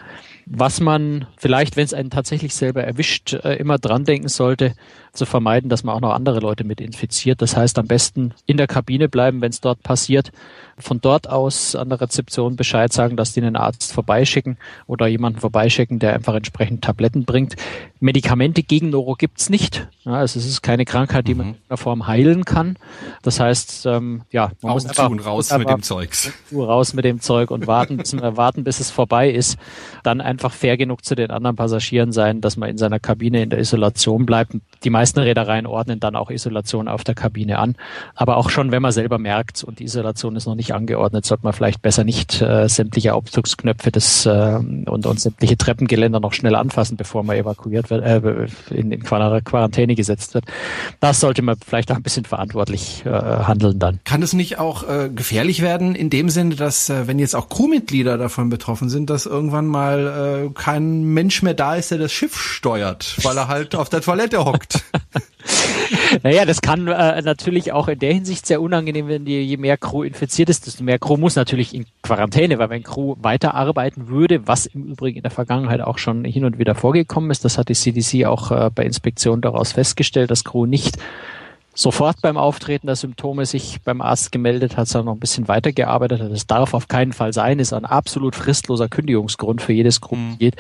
Was 0.47 0.81
man 0.81 1.27
vielleicht, 1.37 1.77
wenn 1.77 1.85
es 1.85 1.95
einen 1.95 2.11
tatsächlich 2.11 2.55
selber 2.55 2.85
erwischt, 2.85 3.33
äh, 3.33 3.55
immer 3.57 3.79
dran 3.79 4.05
denken 4.05 4.29
sollte, 4.29 4.75
zu 5.15 5.27
vermeiden, 5.27 5.71
dass 5.71 5.85
man 5.85 5.95
auch 5.95 6.01
noch 6.01 6.13
andere 6.13 6.41
Leute 6.41 6.65
mit 6.65 6.81
infiziert. 6.81 7.41
Das 7.41 7.57
heißt, 7.57 7.79
am 7.79 7.87
besten 7.87 8.35
in 8.47 8.57
der 8.57 8.67
Kabine 8.67 9.09
bleiben, 9.09 9.41
wenn 9.41 9.51
es 9.51 9.61
dort 9.61 9.83
passiert. 9.83 10.33
Von 10.77 11.01
dort 11.01 11.29
aus 11.29 11.77
an 11.77 11.89
der 11.89 12.01
Rezeption 12.01 12.57
Bescheid 12.57 12.93
sagen, 12.93 13.17
dass 13.17 13.33
die 13.33 13.41
einen 13.41 13.55
Arzt 13.55 13.93
vorbeischicken 13.93 14.59
oder 14.87 15.07
jemanden 15.07 15.39
vorbeischicken, 15.39 16.01
der 16.01 16.15
einfach 16.15 16.35
entsprechend 16.35 16.83
Tabletten 16.83 17.25
bringt. 17.25 17.55
Medikamente 18.01 18.65
gegen 18.65 18.91
Noro 18.91 19.15
gibt's 19.15 19.49
nicht. 19.49 19.87
Ja, 20.05 20.15
also 20.15 20.39
es 20.39 20.47
ist 20.47 20.63
keine 20.63 20.85
Krankheit, 20.85 21.29
die 21.29 21.35
man 21.35 21.47
mhm. 21.47 21.53
in 21.53 21.69
der 21.71 21.77
Form 21.77 22.09
heilen 22.09 22.45
kann. 22.45 22.77
Das 23.23 23.39
heißt, 23.39 23.87
ähm, 23.87 24.23
ja, 24.33 24.51
man 24.61 24.73
Augen 24.73 24.83
muss 24.83 24.87
einfach, 24.87 25.11
und 25.11 25.21
raus 25.21 25.57
mit 25.57 25.69
dem 25.69 25.83
Zeugs. 25.83 26.33
Raus 26.53 26.93
mit 26.93 27.05
dem 27.05 27.21
Zeug 27.21 27.53
und 27.53 27.69
warten, 27.69 28.03
warten, 28.37 28.65
bis 28.65 28.81
es 28.81 28.91
vorbei 28.91 29.31
ist. 29.31 29.57
Dann 30.03 30.21
einfach 30.21 30.53
fair 30.53 30.77
genug 30.77 31.05
zu 31.05 31.15
den 31.15 31.31
anderen 31.31 31.55
Passagieren 31.55 32.11
sein, 32.11 32.41
dass 32.41 32.57
man 32.57 32.69
in 32.69 32.79
seiner 32.79 32.99
Kabine 32.99 33.45
in 33.45 33.51
der 33.51 33.61
Isolation 33.61 34.27
bleibt. 34.27 34.57
Die 34.85 34.91
meisten 34.91 35.19
Reedereien 35.19 35.67
ordnen 35.67 36.01
dann 36.01 36.15
auch 36.15 36.31
Isolation 36.31 36.89
auf 36.89 37.05
der 37.05 37.15
Kabine 37.15 37.59
an. 37.59 37.77
Aber 38.15 38.37
auch 38.37 38.51
schon, 38.51 38.71
wenn 38.71 38.83
man 38.83 38.93
selber 38.93 39.19
merkt 39.19 39.65
und 39.65 39.79
die 39.79 39.85
Isolation 39.85 40.37
ist 40.37 40.47
noch 40.47 40.55
nicht 40.55 40.75
angeordnet, 40.75 41.25
sollte 41.25 41.45
man 41.45 41.53
vielleicht 41.53 41.83
besser 41.83 42.05
nicht 42.05 42.41
äh, 42.43 42.69
sämtliche 42.69 43.15
Aufzugsknöpfe 43.15 43.91
des, 43.91 44.27
äh, 44.27 44.59
und, 44.59 45.07
und 45.07 45.21
sämtliche 45.21 45.57
Treppengeländer 45.57 46.21
noch 46.21 46.33
schnell 46.33 46.55
anfassen, 46.55 46.97
bevor 46.97 47.25
man 47.25 47.37
evakuiert 47.37 47.91
wird, 47.91 48.05
äh, 48.05 48.47
in, 48.75 48.93
in 48.93 49.03
Quarantäne 49.03 49.95
gesetzt 49.95 50.35
wird. 50.35 50.45
Das 51.01 51.21
sollte 51.21 51.43
man 51.43 51.57
vielleicht 51.57 51.91
auch 51.91 51.97
ein 51.97 52.03
bisschen 52.03 52.25
verantwortlich 52.25 53.05
äh, 53.07 53.11
handeln 53.11 53.79
dann. 53.79 54.01
Kann 54.05 54.23
es 54.23 54.33
nicht 54.33 54.59
auch 54.59 54.89
äh, 54.89 55.09
gefährlich 55.09 55.63
werden 55.63 55.95
in 55.95 56.11
dem 56.11 56.29
Sinne, 56.29 56.57
dass 56.57 56.91
äh, 56.91 57.07
wenn 57.07 57.19
jetzt 57.19 57.35
auch 57.35 57.49
Crewmitglieder 57.49 58.19
davon 58.19 58.51
betroffen 58.51 58.89
sind, 58.89 59.11
dass 59.11 59.27
irgendwann 59.27 59.67
mal 59.67 60.47
äh, 60.47 60.51
kein 60.55 61.05
Mensch 61.05 61.43
mehr 61.43 61.55
da 61.55 61.77
ist, 61.77 61.91
der 61.91 61.99
das 61.99 62.13
Schiff 62.13 62.37
steuert, 62.37 63.17
weil 63.23 63.37
er 63.37 63.49
halt 63.49 63.75
auf 63.75 63.89
der 63.89 64.01
Toilette 64.01 64.45
hockt? 64.45 64.74
naja, 66.23 66.45
das 66.45 66.61
kann 66.61 66.87
äh, 66.89 67.23
natürlich 67.23 67.73
auch 67.73 67.89
in 67.89 67.99
der 67.99 68.13
Hinsicht 68.13 68.47
sehr 68.47 68.61
unangenehm 68.61 69.09
werden, 69.09 69.27
je, 69.27 69.41
je 69.41 69.57
mehr 69.57 69.77
Crew 69.77 70.03
infiziert 70.03 70.49
ist, 70.49 70.67
desto 70.67 70.85
mehr 70.85 70.99
Crew 70.99 71.17
muss 71.17 71.37
natürlich 71.37 71.75
in 71.75 71.87
Quarantäne, 72.03 72.59
weil 72.59 72.71
wenn 72.71 72.83
Crew 72.83 73.17
weiterarbeiten 73.19 74.09
würde, 74.09 74.47
was 74.47 74.67
im 74.67 74.85
Übrigen 74.85 75.19
in 75.19 75.23
der 75.23 75.31
Vergangenheit 75.31 75.81
auch 75.81 75.99
schon 75.99 76.25
hin 76.25 76.45
und 76.45 76.59
wieder 76.59 76.75
vorgekommen 76.75 77.31
ist, 77.31 77.45
das 77.45 77.59
hat 77.59 77.69
die 77.69 77.75
CDC 77.75 78.27
auch 78.27 78.51
äh, 78.51 78.71
bei 78.75 78.85
Inspektionen 78.85 79.43
daraus 79.43 79.73
festgestellt, 79.73 80.31
dass 80.31 80.45
Crew 80.45 80.67
nicht 80.67 80.99
sofort 81.75 82.23
beim 82.23 82.37
Auftreten 82.37 82.87
der 82.87 82.97
Symptome 82.97 83.47
sich 83.47 83.81
beim 83.83 84.01
Arzt 84.01 84.33
gemeldet 84.33 84.77
hat, 84.77 84.89
sondern 84.89 85.07
noch 85.07 85.17
ein 85.17 85.21
bisschen 85.21 85.49
weitergearbeitet 85.49 86.21
hat. 86.21 86.33
Das 86.33 86.47
darf 86.47 86.73
auf 86.73 86.89
keinen 86.89 87.13
Fall 87.13 87.33
sein, 87.33 87.59
ist 87.59 87.73
ein 87.73 87.85
absolut 87.85 88.37
fristloser 88.37 88.89
Kündigungsgrund 88.89 89.61
für 89.61 89.73
jedes 89.73 90.01
Gruppenmitglied. 90.01 90.57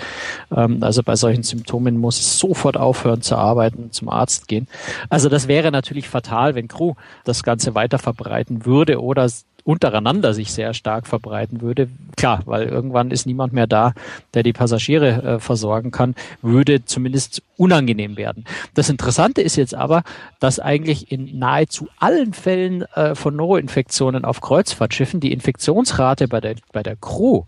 Mhm. 0.50 0.83
also 0.83 1.03
bei 1.03 1.16
solchen 1.16 1.42
Symptomen 1.42 1.98
muss 1.98 2.18
es 2.18 2.38
sofort 2.38 2.77
aufhören 2.77 3.22
zu 3.22 3.37
arbeiten, 3.37 3.92
zum 3.92 4.09
Arzt 4.09 4.48
gehen. 4.48 4.66
Also 5.09 5.29
das 5.29 5.48
wäre 5.48 5.70
natürlich 5.70 6.09
fatal, 6.09 6.55
wenn 6.55 6.68
Crew 6.68 6.94
das 7.24 7.42
Ganze 7.42 7.74
weiter 7.74 7.98
verbreiten 7.98 8.66
würde 8.66 9.00
oder 9.00 9.29
untereinander 9.64 10.35
sich 10.35 10.53
sehr 10.53 10.74
stark 10.74 11.07
verbreiten 11.07 11.61
würde. 11.62 11.88
Klar, 12.16 12.42
weil 12.44 12.68
irgendwann 12.68 13.11
ist 13.11 13.27
niemand 13.27 13.53
mehr 13.53 13.66
da, 13.66 13.94
der 14.35 14.42
die 14.42 14.53
Passagiere 14.53 15.22
äh, 15.22 15.38
versorgen 15.40 15.90
kann, 15.90 16.14
würde 16.42 16.85
zumindest 16.85 17.42
unangenehm 17.57 18.16
werden. 18.16 18.44
Das 18.74 18.90
Interessante 18.90 19.40
ist 19.40 19.57
jetzt 19.57 19.74
aber, 19.74 20.03
dass 20.38 20.61
eigentlich 20.61 21.11
in 21.11 21.38
nahezu 21.38 21.88
allen 21.98 22.35
Fällen 22.35 22.83
äh, 22.94 23.14
von 23.14 23.35
Neuroinfektionen 23.35 24.24
auf 24.24 24.40
Kreuzfahrtschiffen 24.40 25.20
die 25.20 25.33
Infektionsrate 25.33 26.29
bei 26.29 26.40
der, 26.40 26.57
bei 26.72 26.83
der 26.83 26.96
Crew 26.96 27.44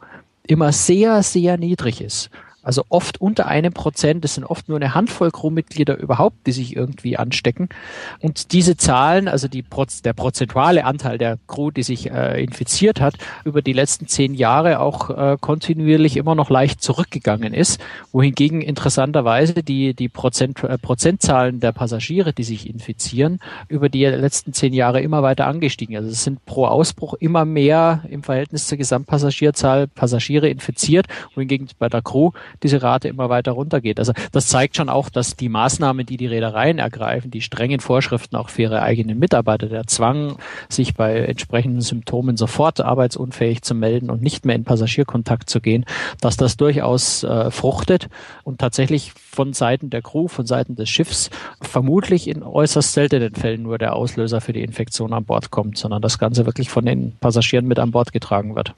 immer 0.46 0.72
sehr, 0.72 1.22
sehr 1.22 1.58
niedrig 1.58 2.00
ist. 2.00 2.30
Also 2.66 2.84
oft 2.88 3.20
unter 3.20 3.46
einem 3.46 3.72
Prozent. 3.72 4.24
Es 4.24 4.34
sind 4.34 4.42
oft 4.42 4.68
nur 4.68 4.76
eine 4.76 4.92
Handvoll 4.92 5.30
Crewmitglieder 5.30 5.96
überhaupt, 5.96 6.48
die 6.48 6.52
sich 6.52 6.74
irgendwie 6.74 7.16
anstecken. 7.16 7.68
Und 8.20 8.50
diese 8.50 8.76
Zahlen, 8.76 9.28
also 9.28 9.46
die, 9.46 9.64
der 10.04 10.12
prozentuale 10.14 10.84
Anteil 10.84 11.16
der 11.16 11.38
Crew, 11.46 11.70
die 11.70 11.84
sich 11.84 12.10
äh, 12.10 12.42
infiziert 12.42 13.00
hat, 13.00 13.14
über 13.44 13.62
die 13.62 13.72
letzten 13.72 14.08
zehn 14.08 14.34
Jahre 14.34 14.80
auch 14.80 15.10
äh, 15.10 15.36
kontinuierlich 15.40 16.16
immer 16.16 16.34
noch 16.34 16.50
leicht 16.50 16.82
zurückgegangen 16.82 17.54
ist. 17.54 17.80
Wohingegen 18.10 18.62
interessanterweise 18.62 19.62
die, 19.62 19.94
die 19.94 20.08
Prozent, 20.08 20.64
äh, 20.64 20.76
Prozentzahlen 20.76 21.60
der 21.60 21.70
Passagiere, 21.70 22.32
die 22.32 22.42
sich 22.42 22.68
infizieren, 22.68 23.38
über 23.68 23.88
die 23.88 24.04
letzten 24.06 24.52
zehn 24.52 24.72
Jahre 24.72 25.00
immer 25.02 25.22
weiter 25.22 25.46
angestiegen. 25.46 25.94
Also 25.94 26.08
es 26.08 26.24
sind 26.24 26.44
pro 26.46 26.66
Ausbruch 26.66 27.14
immer 27.14 27.44
mehr 27.44 28.02
im 28.10 28.24
Verhältnis 28.24 28.66
zur 28.66 28.76
Gesamtpassagierzahl 28.76 29.86
Passagiere 29.86 30.48
infiziert, 30.48 31.06
wohingegen 31.36 31.68
bei 31.78 31.88
der 31.88 32.02
Crew 32.02 32.32
diese 32.62 32.82
Rate 32.82 33.08
immer 33.08 33.28
weiter 33.28 33.52
runtergeht. 33.52 33.98
Also 33.98 34.12
das 34.32 34.48
zeigt 34.48 34.76
schon 34.76 34.88
auch, 34.88 35.08
dass 35.08 35.36
die 35.36 35.48
Maßnahmen, 35.48 36.06
die 36.06 36.16
die 36.16 36.26
Reedereien 36.26 36.78
ergreifen, 36.78 37.30
die 37.30 37.40
strengen 37.40 37.80
Vorschriften 37.80 38.36
auch 38.36 38.48
für 38.48 38.62
ihre 38.62 38.82
eigenen 38.82 39.18
Mitarbeiter, 39.18 39.68
der 39.68 39.86
Zwang, 39.86 40.36
sich 40.68 40.94
bei 40.94 41.20
entsprechenden 41.20 41.80
Symptomen 41.80 42.36
sofort 42.36 42.80
arbeitsunfähig 42.80 43.62
zu 43.62 43.74
melden 43.74 44.10
und 44.10 44.22
nicht 44.22 44.44
mehr 44.44 44.56
in 44.56 44.64
Passagierkontakt 44.64 45.48
zu 45.50 45.60
gehen, 45.60 45.84
dass 46.20 46.36
das 46.36 46.56
durchaus 46.56 47.22
äh, 47.24 47.50
fruchtet 47.50 48.08
und 48.44 48.58
tatsächlich 48.58 49.12
von 49.12 49.52
Seiten 49.52 49.90
der 49.90 50.02
Crew, 50.02 50.28
von 50.28 50.46
Seiten 50.46 50.76
des 50.76 50.88
Schiffs 50.88 51.30
vermutlich 51.60 52.28
in 52.28 52.42
äußerst 52.42 52.92
seltenen 52.92 53.34
Fällen 53.34 53.62
nur 53.62 53.78
der 53.78 53.94
Auslöser 53.94 54.40
für 54.40 54.52
die 54.52 54.62
Infektion 54.62 55.12
an 55.12 55.24
Bord 55.24 55.50
kommt, 55.50 55.78
sondern 55.78 56.02
das 56.02 56.18
Ganze 56.18 56.46
wirklich 56.46 56.70
von 56.70 56.86
den 56.86 57.16
Passagieren 57.20 57.66
mit 57.66 57.78
an 57.78 57.90
Bord 57.90 58.12
getragen 58.12 58.54
wird. 58.54 58.74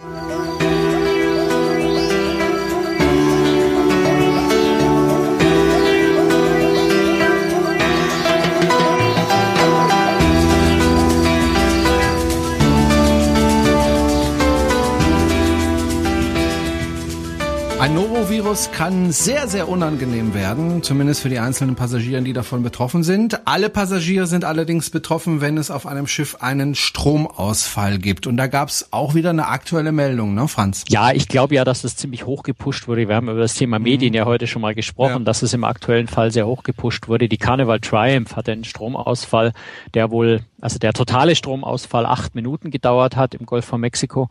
Ein 17.88 17.94
Norovirus 17.94 18.70
kann 18.70 19.12
sehr, 19.12 19.48
sehr 19.48 19.66
unangenehm 19.66 20.34
werden, 20.34 20.82
zumindest 20.82 21.22
für 21.22 21.30
die 21.30 21.38
einzelnen 21.38 21.74
Passagiere, 21.74 22.20
die 22.20 22.34
davon 22.34 22.62
betroffen 22.62 23.02
sind. 23.02 23.46
Alle 23.48 23.70
Passagiere 23.70 24.26
sind 24.26 24.44
allerdings 24.44 24.90
betroffen, 24.90 25.40
wenn 25.40 25.56
es 25.56 25.70
auf 25.70 25.86
einem 25.86 26.06
Schiff 26.06 26.36
einen 26.40 26.74
Stromausfall 26.74 27.96
gibt. 27.96 28.26
Und 28.26 28.36
da 28.36 28.46
gab 28.46 28.68
es 28.68 28.92
auch 28.92 29.14
wieder 29.14 29.30
eine 29.30 29.46
aktuelle 29.46 29.92
Meldung, 29.92 30.34
ne, 30.34 30.48
Franz? 30.48 30.84
Ja, 30.88 31.12
ich 31.12 31.28
glaube 31.28 31.54
ja, 31.54 31.64
dass 31.64 31.80
das 31.80 31.96
ziemlich 31.96 32.26
hoch 32.26 32.42
gepusht 32.42 32.88
wurde. 32.88 33.08
Wir 33.08 33.16
haben 33.16 33.30
über 33.30 33.40
das 33.40 33.54
Thema 33.54 33.78
Medien 33.78 34.10
mhm. 34.10 34.16
ja 34.16 34.24
heute 34.26 34.46
schon 34.46 34.60
mal 34.60 34.74
gesprochen, 34.74 35.20
ja. 35.20 35.24
dass 35.24 35.40
es 35.40 35.54
im 35.54 35.64
aktuellen 35.64 36.08
Fall 36.08 36.30
sehr 36.30 36.46
hoch 36.46 36.64
gepusht 36.64 37.08
wurde. 37.08 37.26
Die 37.26 37.38
Carnival 37.38 37.80
Triumph 37.80 38.36
hatte 38.36 38.52
einen 38.52 38.64
Stromausfall, 38.64 39.54
der 39.94 40.10
wohl, 40.10 40.42
also 40.60 40.78
der 40.78 40.92
totale 40.92 41.34
Stromausfall 41.34 42.04
acht 42.04 42.34
Minuten 42.34 42.70
gedauert 42.70 43.16
hat 43.16 43.34
im 43.34 43.46
Golf 43.46 43.64
von 43.64 43.80
Mexiko 43.80 44.28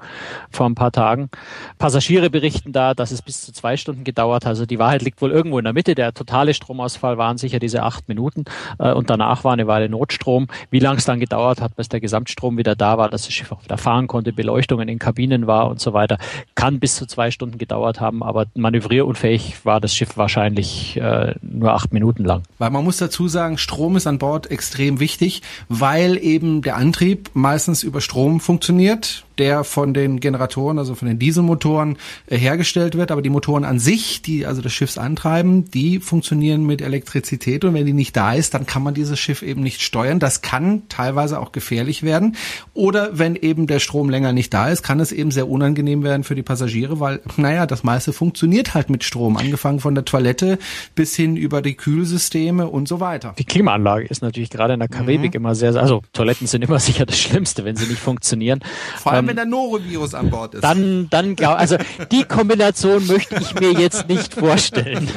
vor 0.52 0.67
ein 0.67 0.76
paar 0.76 0.91
Tagen. 0.91 1.32
Passagiere 1.80 2.30
berichten 2.30 2.72
da, 2.72 2.93
dass 2.93 3.10
es 3.10 3.24
bis 3.24 3.47
zu 3.48 3.54
zwei 3.54 3.78
Stunden 3.78 4.04
gedauert. 4.04 4.46
Also 4.46 4.66
die 4.66 4.78
Wahrheit 4.78 5.02
liegt 5.02 5.22
wohl 5.22 5.32
irgendwo 5.32 5.58
in 5.58 5.64
der 5.64 5.74
Mitte. 5.74 5.96
Der 5.96 6.14
totale 6.14 6.54
Stromausfall 6.54 7.18
waren 7.18 7.38
sicher 7.38 7.60
diese 7.60 7.84
acht 7.84 8.10
Minuten 8.10 8.44
äh, 8.78 8.92
und 8.92 9.10
danach 9.10 9.46
war 9.46 9.54
eine 9.54 9.68
Weile 9.68 9.88
Notstrom. 9.88 10.48
Wie 10.70 10.80
lange 10.80 10.98
es 10.98 11.06
dann 11.06 11.22
gedauert 11.22 11.62
hat, 11.62 11.76
bis 11.78 11.88
der 11.88 12.02
Gesamtstrom 12.02 12.58
wieder 12.58 12.76
da 12.76 12.98
war, 12.98 13.10
dass 13.10 13.24
das 13.24 13.34
Schiff 13.34 13.52
auch 13.54 13.64
wieder 13.64 13.78
fahren 13.78 14.08
konnte, 14.08 14.34
Beleuchtungen 14.34 14.90
in 14.90 15.00
Kabinen 15.00 15.48
war 15.48 15.70
und 15.70 15.80
so 15.80 15.94
weiter, 15.94 16.18
kann 16.56 16.80
bis 16.80 16.98
zu 16.98 17.06
zwei 17.06 17.32
Stunden 17.32 17.58
gedauert 17.58 18.02
haben, 18.02 18.22
aber 18.22 18.48
manövrierunfähig 18.54 19.66
war 19.66 19.80
das 19.80 19.96
Schiff 19.96 20.18
wahrscheinlich 20.18 20.98
äh, 20.98 21.36
nur 21.42 21.74
acht 21.74 21.94
Minuten 21.94 22.26
lang. 22.26 22.44
Weil 22.58 22.72
man 22.72 22.84
muss 22.84 22.98
dazu 22.98 23.30
sagen, 23.30 23.58
Strom 23.58 23.96
ist 23.96 24.08
an 24.08 24.18
Bord 24.18 24.52
extrem 24.52 25.00
wichtig, 25.00 25.42
weil 25.70 26.18
eben 26.18 26.62
der 26.62 26.76
Antrieb 26.76 27.30
meistens 27.34 27.84
über 27.84 28.02
Strom 28.02 28.42
funktioniert 28.42 29.24
der 29.39 29.63
von 29.63 29.93
den 29.93 30.19
Generatoren, 30.19 30.80
also 30.80 30.95
von 30.95 31.08
den 31.08 31.19
Dieselmotoren 31.19 31.97
äh, 32.28 32.38
hergestellt 32.38 32.95
wird. 32.95 33.12
Aber 33.12 33.21
die 33.21 33.30
Motoren 33.30 33.63
an 33.63 33.80
sich, 33.80 34.21
die 34.21 34.45
also 34.45 34.62
das 34.62 34.73
Schiff 34.73 34.97
antreiben, 34.97 35.69
die 35.71 36.00
funktionieren 36.00 36.65
mit 36.65 36.82
Elektrizität. 36.82 37.65
Und 37.65 37.73
wenn 37.73 37.86
die 37.86 37.93
nicht 37.93 38.15
da 38.15 38.34
ist, 38.34 38.54
dann 38.54 38.65
kann 38.65 38.84
man 38.84 38.93
dieses 38.93 39.19
Schiff 39.19 39.41
eben 39.41 39.62
nicht 39.62 39.82
steuern. 39.82 40.19
Das 40.19 40.41
kann 40.41 40.84
teilweise 40.89 41.39
auch 41.39 41.52
gefährlich 41.52 42.04
werden. 42.04 42.36
Oder 42.73 43.17
wenn 43.17 43.36
eben 43.36 43.67
der 43.67 43.80
Strom 43.80 44.10
länger 44.10 44.34
nicht 44.34 44.54
da 44.54 44.69
ist, 44.69 44.84
kann 44.84 45.00
es 45.00 45.12
eben 45.12 45.32
sehr 45.32 45.47
unangenehm 45.47 46.04
werden 46.04 46.23
für 46.23 46.36
die 46.36 46.43
Passagiere, 46.43 47.00
weil, 47.00 47.21
naja, 47.36 47.65
das 47.65 47.84
meiste 47.84 48.13
funktioniert 48.13 48.73
halt 48.73 48.89
mit 48.89 49.04
Strom. 49.04 49.38
Angefangen 49.38 49.80
von 49.80 49.95
der 49.95 50.06
Toilette 50.06 50.58
bis 50.95 51.15
hin 51.15 51.38
über 51.38 51.62
die 51.62 51.76
Kühlsysteme 51.76 52.67
und 52.67 52.88
so 52.88 53.00
weiter. 53.00 53.36
Die 53.38 53.45
Klimaanlage 53.45 54.06
ist 54.06 54.21
natürlich 54.21 54.50
gerade 54.50 54.73
in 54.73 54.80
der 54.80 54.89
Karibik 54.89 55.34
mhm. 55.34 55.38
immer 55.38 55.56
sehr, 55.56 55.76
also 55.76 56.02
Toiletten 56.13 56.47
sind 56.47 56.63
immer 56.63 56.80
sicher 56.88 57.06
das 57.06 57.19
Schlimmste, 57.19 57.65
wenn 57.65 57.76
sie 57.76 57.88
nicht 57.88 58.00
funktionieren. 58.00 58.60
Vor 58.97 59.12
allem, 59.12 59.27
wenn 59.28 59.36
der 59.36 59.46
Norovirus 59.46 60.13
an 60.13 60.30
Bord 60.30 60.56
ist. 60.56 60.63
Dann, 60.63 61.08
dann 61.10 61.36
also 61.44 61.78
die 62.12 62.24
Kombination 62.24 63.06
möchte 63.08 63.36
ich 63.40 63.54
mir 63.60 63.72
jetzt 63.74 64.08
nicht 64.08 64.34
vorstellen. 64.34 65.10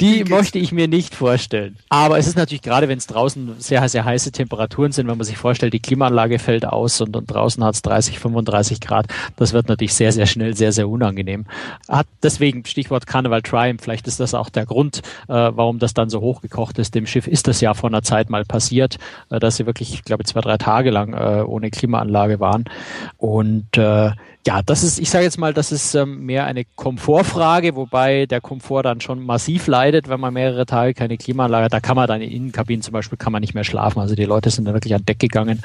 Die 0.00 0.24
möchte 0.24 0.58
ich 0.58 0.72
mir 0.72 0.88
nicht 0.88 1.14
vorstellen. 1.14 1.76
Aber 1.90 2.18
es 2.18 2.26
ist 2.26 2.36
natürlich 2.36 2.62
gerade, 2.62 2.88
wenn 2.88 2.96
es 2.96 3.06
draußen 3.06 3.56
sehr, 3.58 3.86
sehr 3.88 4.04
heiße 4.04 4.32
Temperaturen 4.32 4.92
sind, 4.92 5.08
wenn 5.08 5.18
man 5.18 5.26
sich 5.26 5.36
vorstellt, 5.36 5.74
die 5.74 5.80
Klimaanlage 5.80 6.38
fällt 6.38 6.64
aus 6.64 7.02
und, 7.02 7.14
und 7.16 7.26
draußen 7.26 7.62
hat 7.62 7.74
es 7.74 7.82
30, 7.82 8.18
35 8.18 8.80
Grad, 8.80 9.08
das 9.36 9.52
wird 9.52 9.68
natürlich 9.68 9.92
sehr, 9.92 10.12
sehr 10.12 10.24
schnell 10.24 10.56
sehr, 10.56 10.72
sehr 10.72 10.88
unangenehm. 10.88 11.44
Hat 11.86 12.06
deswegen 12.22 12.64
Stichwort 12.64 13.06
Carnival 13.06 13.42
Triumph, 13.42 13.82
vielleicht 13.82 14.08
ist 14.08 14.20
das 14.20 14.32
auch 14.32 14.48
der 14.48 14.64
Grund, 14.64 15.02
äh, 15.28 15.34
warum 15.34 15.78
das 15.78 15.92
dann 15.92 16.08
so 16.08 16.22
hochgekocht 16.22 16.78
ist. 16.78 16.94
Dem 16.94 17.06
Schiff 17.06 17.26
ist 17.26 17.46
das 17.46 17.60
ja 17.60 17.74
vor 17.74 17.90
einer 17.90 18.02
Zeit 18.02 18.30
mal 18.30 18.46
passiert, 18.46 18.96
äh, 19.28 19.38
dass 19.38 19.56
sie 19.56 19.66
wirklich, 19.66 19.92
ich 19.92 20.04
glaube, 20.04 20.24
zwei, 20.24 20.40
drei 20.40 20.56
Tage 20.56 20.90
lang 20.90 21.12
äh, 21.12 21.42
ohne 21.42 21.70
Klimaanlage 21.70 22.09
waren. 22.40 22.64
Und 23.18 23.76
äh, 23.76 24.10
Ja, 24.46 24.62
das 24.62 24.82
ist, 24.82 24.98
ich 24.98 25.10
sage 25.10 25.24
jetzt 25.24 25.38
mal, 25.38 25.52
das 25.52 25.70
ist 25.70 25.94
ähm, 25.94 26.24
mehr 26.24 26.46
eine 26.46 26.64
Komfortfrage, 26.64 27.76
wobei 27.76 28.24
der 28.24 28.40
Komfort 28.40 28.84
dann 28.84 29.02
schon 29.02 29.24
massiv 29.24 29.66
leidet, 29.66 30.08
wenn 30.08 30.18
man 30.18 30.32
mehrere 30.32 30.64
Tage 30.64 30.94
keine 30.94 31.18
Klimaanlage 31.18 31.66
hat. 31.66 31.74
Da 31.74 31.80
kann 31.80 31.94
man 31.94 32.08
dann 32.08 32.22
in 32.22 32.30
Innenkabinen 32.30 32.80
zum 32.80 32.92
Beispiel 32.92 33.18
kann 33.18 33.32
man 33.32 33.42
nicht 33.42 33.52
mehr 33.52 33.64
schlafen. 33.64 34.00
Also 34.00 34.14
die 34.14 34.24
Leute 34.24 34.48
sind 34.48 34.64
dann 34.64 34.72
wirklich 34.72 34.94
an 34.94 35.04
Deck 35.04 35.18
gegangen 35.18 35.60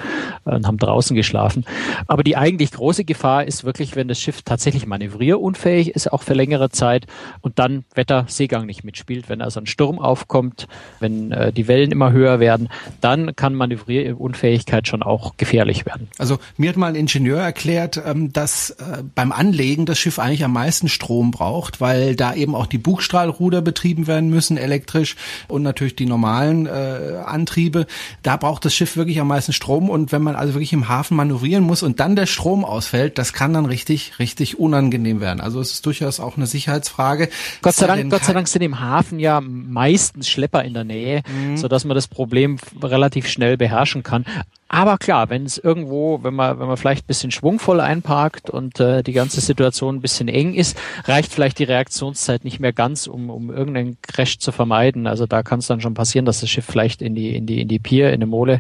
äh, 0.46 0.56
und 0.56 0.68
haben 0.68 0.78
draußen 0.78 1.16
geschlafen. 1.16 1.64
Aber 2.08 2.22
die 2.22 2.36
eigentlich 2.36 2.72
große 2.72 3.06
Gefahr 3.06 3.46
ist 3.46 3.64
wirklich, 3.64 3.96
wenn 3.96 4.10
das 4.10 4.20
Schiff 4.20 4.42
tatsächlich 4.42 4.86
manövrierunfähig 4.86 5.96
ist, 5.96 6.12
auch 6.12 6.24
für 6.24 6.34
längere 6.34 6.70
Zeit 6.70 7.08
und 7.40 7.60
dann 7.60 7.86
Wetter, 7.94 8.26
Seegang 8.28 8.66
nicht 8.66 8.84
mitspielt. 8.84 9.30
Wenn 9.30 9.42
also 9.42 9.62
ein 9.62 9.68
Sturm 9.68 10.00
aufkommt, 10.00 10.68
wenn 11.00 11.32
äh, 11.32 11.54
die 11.54 11.70
Wellen 11.70 11.92
immer 11.92 12.12
höher 12.12 12.42
werden, 12.42 12.68
dann 13.00 13.38
kann 13.38 13.56
Manövrierunfähigkeit 13.56 14.86
schon 14.86 15.02
auch 15.02 15.38
gefährlich 15.38 15.86
werden. 15.86 16.10
Also 16.18 16.40
mir 16.58 16.70
hat 16.70 16.76
mal 16.76 16.88
ein 16.88 16.96
Ingenieur 16.96 17.40
erklärt, 17.40 18.02
ähm, 18.06 18.34
dass 18.34 18.65
äh, 18.72 19.04
beim 19.14 19.32
Anlegen 19.32 19.86
das 19.86 20.00
Schiff 20.00 20.20
eigentlich 20.20 20.44
am 20.44 20.54
meisten 20.54 20.90
Strom 20.90 21.32
braucht, 21.32 21.82
weil 21.82 22.16
da 22.16 22.34
eben 22.34 22.56
auch 22.56 22.66
die 22.66 22.78
Bugstrahlruder 22.78 23.62
betrieben 23.62 24.08
werden 24.08 24.30
müssen, 24.30 24.58
elektrisch 24.58 25.16
und 25.48 25.64
natürlich 25.64 25.96
die 25.96 26.06
normalen 26.06 26.66
äh, 26.66 27.22
Antriebe. 27.26 27.88
Da 28.24 28.38
braucht 28.38 28.66
das 28.66 28.76
Schiff 28.76 28.98
wirklich 28.98 29.20
am 29.20 29.28
meisten 29.28 29.54
Strom 29.54 29.90
und 29.90 30.12
wenn 30.12 30.22
man 30.22 30.36
also 30.36 30.54
wirklich 30.54 30.74
im 30.74 30.88
Hafen 30.88 31.18
manövrieren 31.18 31.64
muss 31.64 31.84
und 31.84 32.00
dann 32.00 32.16
der 32.16 32.26
Strom 32.26 32.66
ausfällt, 32.66 33.18
das 33.18 33.34
kann 33.34 33.54
dann 33.54 33.66
richtig, 33.66 34.20
richtig 34.20 34.60
unangenehm 34.60 35.22
werden. 35.22 35.42
Also 35.42 35.60
es 35.60 35.72
ist 35.72 35.86
durchaus 35.86 36.20
auch 36.20 36.38
eine 36.38 36.48
Sicherheitsfrage. 36.48 37.30
Gott 37.62 37.76
sei 37.76 37.88
Dank, 37.88 38.10
Gott 38.10 38.24
sei 38.24 38.34
Dank 38.34 38.48
sind 38.48 38.62
im 38.62 38.80
Hafen 38.80 39.20
ja 39.20 39.42
meistens 39.42 40.30
Schlepper 40.30 40.64
in 40.64 40.74
der 40.74 40.84
Nähe, 40.84 41.24
mhm. 41.28 41.58
so 41.58 41.68
dass 41.68 41.86
man 41.86 41.96
das 41.96 42.08
Problem 42.08 42.58
relativ 42.82 43.28
schnell 43.28 43.58
beherrschen 43.58 44.04
kann. 44.04 44.26
Aber 44.68 44.98
klar, 44.98 45.30
wenn 45.30 45.46
es 45.46 45.60
irgendwo, 45.60 46.24
wenn 46.24 46.34
man, 46.34 46.60
wenn 46.60 46.68
man 46.68 46.76
vielleicht 46.78 47.06
ein 47.06 47.08
bisschen 47.08 47.30
schwungvoll 47.30 47.80
einparkt 47.80 48.50
und 48.50 48.80
äh, 48.80 49.04
die 49.04 49.14
ganze 49.14 49.40
Situation 49.40 49.96
ein 49.96 50.02
bisschen 50.02 50.28
eng 50.28 50.56
ist, 50.56 50.76
reicht 51.06 51.32
vielleicht 51.32 51.60
die 51.60 51.66
Reaktionszeit 51.66 52.44
nicht 52.44 52.60
mehr 52.60 52.74
ganz, 52.74 53.06
um, 53.06 53.30
um 53.30 53.52
irgendeinen 53.52 53.98
Crash 54.02 54.40
zu 54.40 54.52
vermeiden. 54.52 55.06
Also 55.06 55.28
da 55.28 55.44
kann 55.44 55.60
es 55.60 55.68
dann 55.68 55.82
schon 55.82 55.94
passieren, 55.94 56.26
dass 56.26 56.42
das 56.42 56.50
Schiff 56.50 56.66
vielleicht 56.66 57.04
in 57.04 57.14
die, 57.14 57.36
in 57.36 57.46
die, 57.46 57.62
in 57.62 57.68
die 57.68 57.80
Pier, 57.80 58.10
in 58.10 58.16
eine 58.16 58.26
Mole 58.26 58.60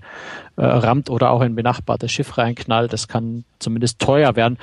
äh, 0.57 0.63
rammt 0.63 1.09
oder 1.09 1.31
auch 1.31 1.41
in 1.41 1.53
ein 1.53 1.55
benachbartes 1.55 2.11
Schiff 2.11 2.37
reinknallt. 2.37 2.93
Das 2.93 3.07
kann 3.07 3.43
zumindest 3.57 3.99
teuer 3.99 4.35
werden 4.35 4.59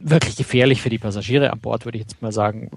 wirklich 0.00 0.36
gefährlich 0.36 0.82
für 0.82 0.90
die 0.90 0.98
Passagiere 0.98 1.52
an 1.52 1.60
Bord, 1.60 1.84
würde 1.84 1.98
ich 1.98 2.02
jetzt 2.02 2.22
mal 2.22 2.32
sagen. 2.32 2.70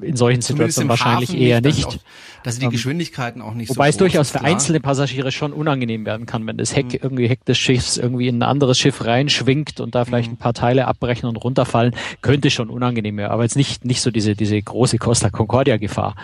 In 0.00 0.16
solchen 0.16 0.42
Situationen 0.42 0.88
wahrscheinlich 0.88 1.36
eher 1.36 1.60
nicht. 1.60 1.86
Auch, 1.86 1.96
dass 2.42 2.58
die 2.58 2.66
ähm, 2.66 2.70
Geschwindigkeiten 2.70 3.42
auch 3.42 3.54
nicht 3.54 3.68
Wobei 3.70 3.86
so 3.86 3.90
es 3.90 3.96
durchaus 3.98 4.30
für 4.30 4.40
einzelne 4.42 4.80
Passagiere 4.80 5.32
schon 5.32 5.52
unangenehm 5.52 6.04
werden 6.06 6.26
kann, 6.26 6.46
wenn 6.46 6.56
das 6.56 6.74
Heck 6.74 6.86
mhm. 6.86 6.98
irgendwie 7.02 7.28
Heck 7.28 7.44
des 7.44 7.58
Schiffs 7.58 7.96
irgendwie 7.96 8.28
in 8.28 8.38
ein 8.38 8.42
anderes 8.42 8.78
Schiff 8.78 9.04
reinschwingt 9.04 9.80
und 9.80 9.94
da 9.94 10.04
vielleicht 10.04 10.28
mhm. 10.28 10.34
ein 10.34 10.38
paar 10.38 10.54
Teile 10.54 10.86
abbrechen 10.86 11.28
und 11.28 11.36
runterfallen, 11.36 11.94
könnte 12.22 12.50
schon 12.50 12.70
unangenehm 12.70 13.16
werden. 13.16 13.32
Aber 13.32 13.42
jetzt 13.42 13.56
nicht, 13.56 13.84
nicht 13.84 14.00
so 14.00 14.10
diese, 14.10 14.34
diese 14.34 14.60
große 14.60 14.98
Costa 14.98 15.30
Concordia 15.30 15.76
Gefahr. 15.76 16.14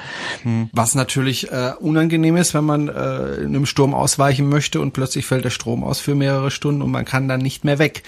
Mhm. 0.44 0.70
Was 0.72 0.94
natürlich 0.94 1.50
äh, 1.50 1.72
unangenehm 1.80 2.36
ist, 2.36 2.54
wenn 2.54 2.64
man 2.64 2.88
äh, 2.88 3.36
in 3.36 3.48
einem 3.48 3.66
Sturm 3.66 3.94
ausweichen 3.94 4.48
möchte 4.48 4.80
und 4.80 4.92
plötzlich 4.92 5.26
fällt 5.26 5.44
der 5.44 5.50
Strom 5.50 5.84
aus 5.84 6.00
für 6.00 6.14
mehrere 6.14 6.50
Stunden 6.50 6.82
und 6.82 6.90
man 6.90 7.04
kann 7.04 7.28
dann 7.28 7.40
nicht 7.40 7.64
mehr 7.64 7.78
weg. 7.78 8.02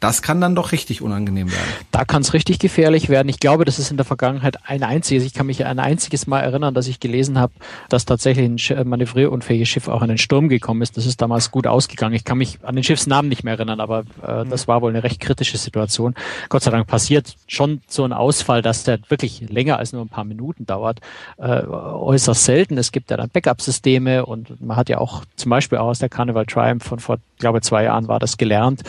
Das 0.00 0.22
kann 0.22 0.40
dann 0.40 0.54
doch 0.54 0.72
richtig 0.72 1.02
unangenehm 1.02 1.50
werden. 1.50 1.61
Da 1.90 2.04
kann 2.04 2.22
es 2.22 2.32
richtig 2.32 2.58
gefährlich 2.58 3.08
werden. 3.08 3.28
Ich 3.28 3.40
glaube, 3.40 3.64
das 3.64 3.78
ist 3.78 3.90
in 3.90 3.96
der 3.96 4.06
Vergangenheit 4.06 4.58
ein 4.66 4.82
einziges, 4.82 5.24
ich 5.24 5.34
kann 5.34 5.46
mich 5.46 5.64
ein 5.64 5.78
einziges 5.78 6.26
Mal 6.26 6.40
erinnern, 6.40 6.74
dass 6.74 6.88
ich 6.88 7.00
gelesen 7.00 7.38
habe, 7.38 7.52
dass 7.88 8.04
tatsächlich 8.04 8.72
ein 8.72 8.88
manövrierunfähiges 8.88 9.68
Schiff 9.68 9.88
auch 9.88 10.02
in 10.02 10.08
den 10.08 10.18
Sturm 10.18 10.48
gekommen 10.48 10.82
ist. 10.82 10.96
Das 10.96 11.06
ist 11.06 11.20
damals 11.20 11.50
gut 11.50 11.66
ausgegangen. 11.66 12.14
Ich 12.14 12.24
kann 12.24 12.38
mich 12.38 12.58
an 12.62 12.74
den 12.74 12.84
Schiffsnamen 12.84 13.28
nicht 13.28 13.44
mehr 13.44 13.54
erinnern, 13.54 13.80
aber 13.80 14.04
äh, 14.26 14.44
das 14.46 14.68
war 14.68 14.82
wohl 14.82 14.90
eine 14.90 15.02
recht 15.02 15.20
kritische 15.20 15.58
Situation. 15.58 16.14
Gott 16.48 16.62
sei 16.62 16.70
Dank 16.70 16.86
passiert 16.86 17.36
schon 17.46 17.82
so 17.88 18.04
ein 18.04 18.12
Ausfall, 18.12 18.62
dass 18.62 18.84
der 18.84 18.98
wirklich 19.08 19.48
länger 19.48 19.78
als 19.78 19.92
nur 19.92 20.02
ein 20.02 20.08
paar 20.08 20.24
Minuten 20.24 20.66
dauert, 20.66 21.00
äh, 21.38 21.62
äußerst 21.66 22.44
selten. 22.44 22.78
Es 22.78 22.92
gibt 22.92 23.10
ja 23.10 23.16
dann 23.16 23.30
Backup-Systeme 23.30 24.26
und 24.26 24.60
man 24.60 24.76
hat 24.76 24.88
ja 24.88 24.98
auch 24.98 25.24
zum 25.36 25.50
Beispiel 25.50 25.78
auch 25.78 25.88
aus 25.88 25.98
der 25.98 26.08
Carnival 26.08 26.46
Triumph 26.46 26.84
von 26.84 26.98
vor, 26.98 27.18
glaube 27.38 27.60
zwei 27.60 27.84
Jahren 27.84 28.08
war 28.08 28.18
das 28.18 28.36
gelernt 28.36 28.82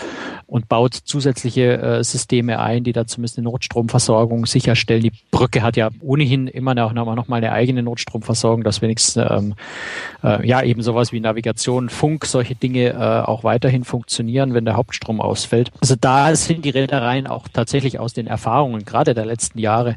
und 0.47 0.69
baut 0.69 0.93
zusätzliche 0.93 1.81
äh, 1.81 2.03
Systeme 2.03 2.59
ein, 2.63 2.83
die 2.83 2.93
da 2.93 3.05
zumindest 3.05 3.37
eine 3.37 3.45
Notstromversorgung 3.45 4.45
sicherstellen. 4.45 5.03
Die 5.03 5.11
Brücke 5.31 5.61
hat 5.61 5.77
ja 5.77 5.89
ohnehin 6.01 6.47
immer 6.47 6.75
noch, 6.75 6.93
noch 6.93 7.27
mal 7.27 7.37
eine 7.37 7.51
eigene 7.51 7.83
Notstromversorgung, 7.83 8.63
dass 8.63 8.81
wenigstens 8.81 9.25
ähm, 9.29 9.55
äh, 10.23 10.45
ja 10.47 10.61
eben 10.63 10.81
sowas 10.81 11.11
wie 11.11 11.19
Navigation, 11.19 11.89
Funk, 11.89 12.25
solche 12.25 12.55
Dinge 12.55 12.89
äh, 12.89 12.95
auch 12.95 13.43
weiterhin 13.43 13.83
funktionieren, 13.83 14.53
wenn 14.53 14.65
der 14.65 14.75
Hauptstrom 14.75 15.21
ausfällt. 15.21 15.71
Also 15.81 15.95
da 15.99 16.35
sind 16.35 16.65
die 16.65 16.69
Reedereien 16.69 17.27
auch 17.27 17.47
tatsächlich 17.47 17.99
aus 17.99 18.13
den 18.13 18.27
Erfahrungen 18.27 18.85
gerade 18.85 19.13
der 19.13 19.25
letzten 19.25 19.59
Jahre 19.59 19.95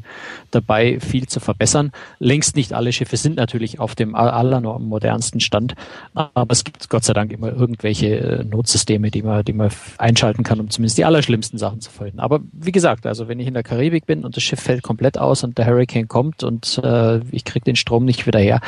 dabei, 0.51 0.99
viel 0.99 1.27
zu 1.27 1.39
verbessern. 1.39 1.91
Längst 2.19 2.55
nicht 2.55 2.73
alle 2.73 2.91
Schiffe 2.91 3.17
sind 3.17 3.37
natürlich 3.37 3.79
auf 3.79 3.95
dem 3.95 4.15
allermodernsten 4.15 5.39
Stand, 5.39 5.75
aber 6.13 6.51
es 6.51 6.63
gibt 6.63 6.89
Gott 6.89 7.03
sei 7.03 7.13
Dank 7.13 7.31
immer 7.31 7.51
irgendwelche 7.51 8.07
äh, 8.17 8.43
Notsysteme, 8.43 9.11
die 9.11 9.21
man, 9.21 9.43
die 9.43 9.53
man 9.53 9.69
einschalten 9.97 10.43
kann, 10.43 10.59
um 10.59 10.69
zumindest 10.69 10.97
die 10.97 11.05
allerschlimmsten 11.05 11.59
Sachen 11.59 11.81
zu 11.81 11.91
verhindern. 11.91 12.23
Aber 12.23 12.39
wie 12.59 12.71
gesagt, 12.71 13.05
also 13.05 13.27
wenn 13.27 13.39
ich 13.39 13.47
in 13.47 13.53
der 13.53 13.63
Karibik 13.63 14.05
bin 14.05 14.25
und 14.25 14.35
das 14.35 14.43
Schiff 14.43 14.59
fällt 14.59 14.81
komplett 14.83 15.17
aus 15.17 15.43
und 15.43 15.57
der 15.57 15.67
Hurricane 15.67 16.07
kommt 16.07 16.43
und 16.43 16.79
äh, 16.83 17.19
ich 17.31 17.45
kriege 17.45 17.63
den 17.63 17.75
Strom 17.75 18.03
nicht 18.03 18.25
wieder 18.25 18.39
her, 18.39 18.61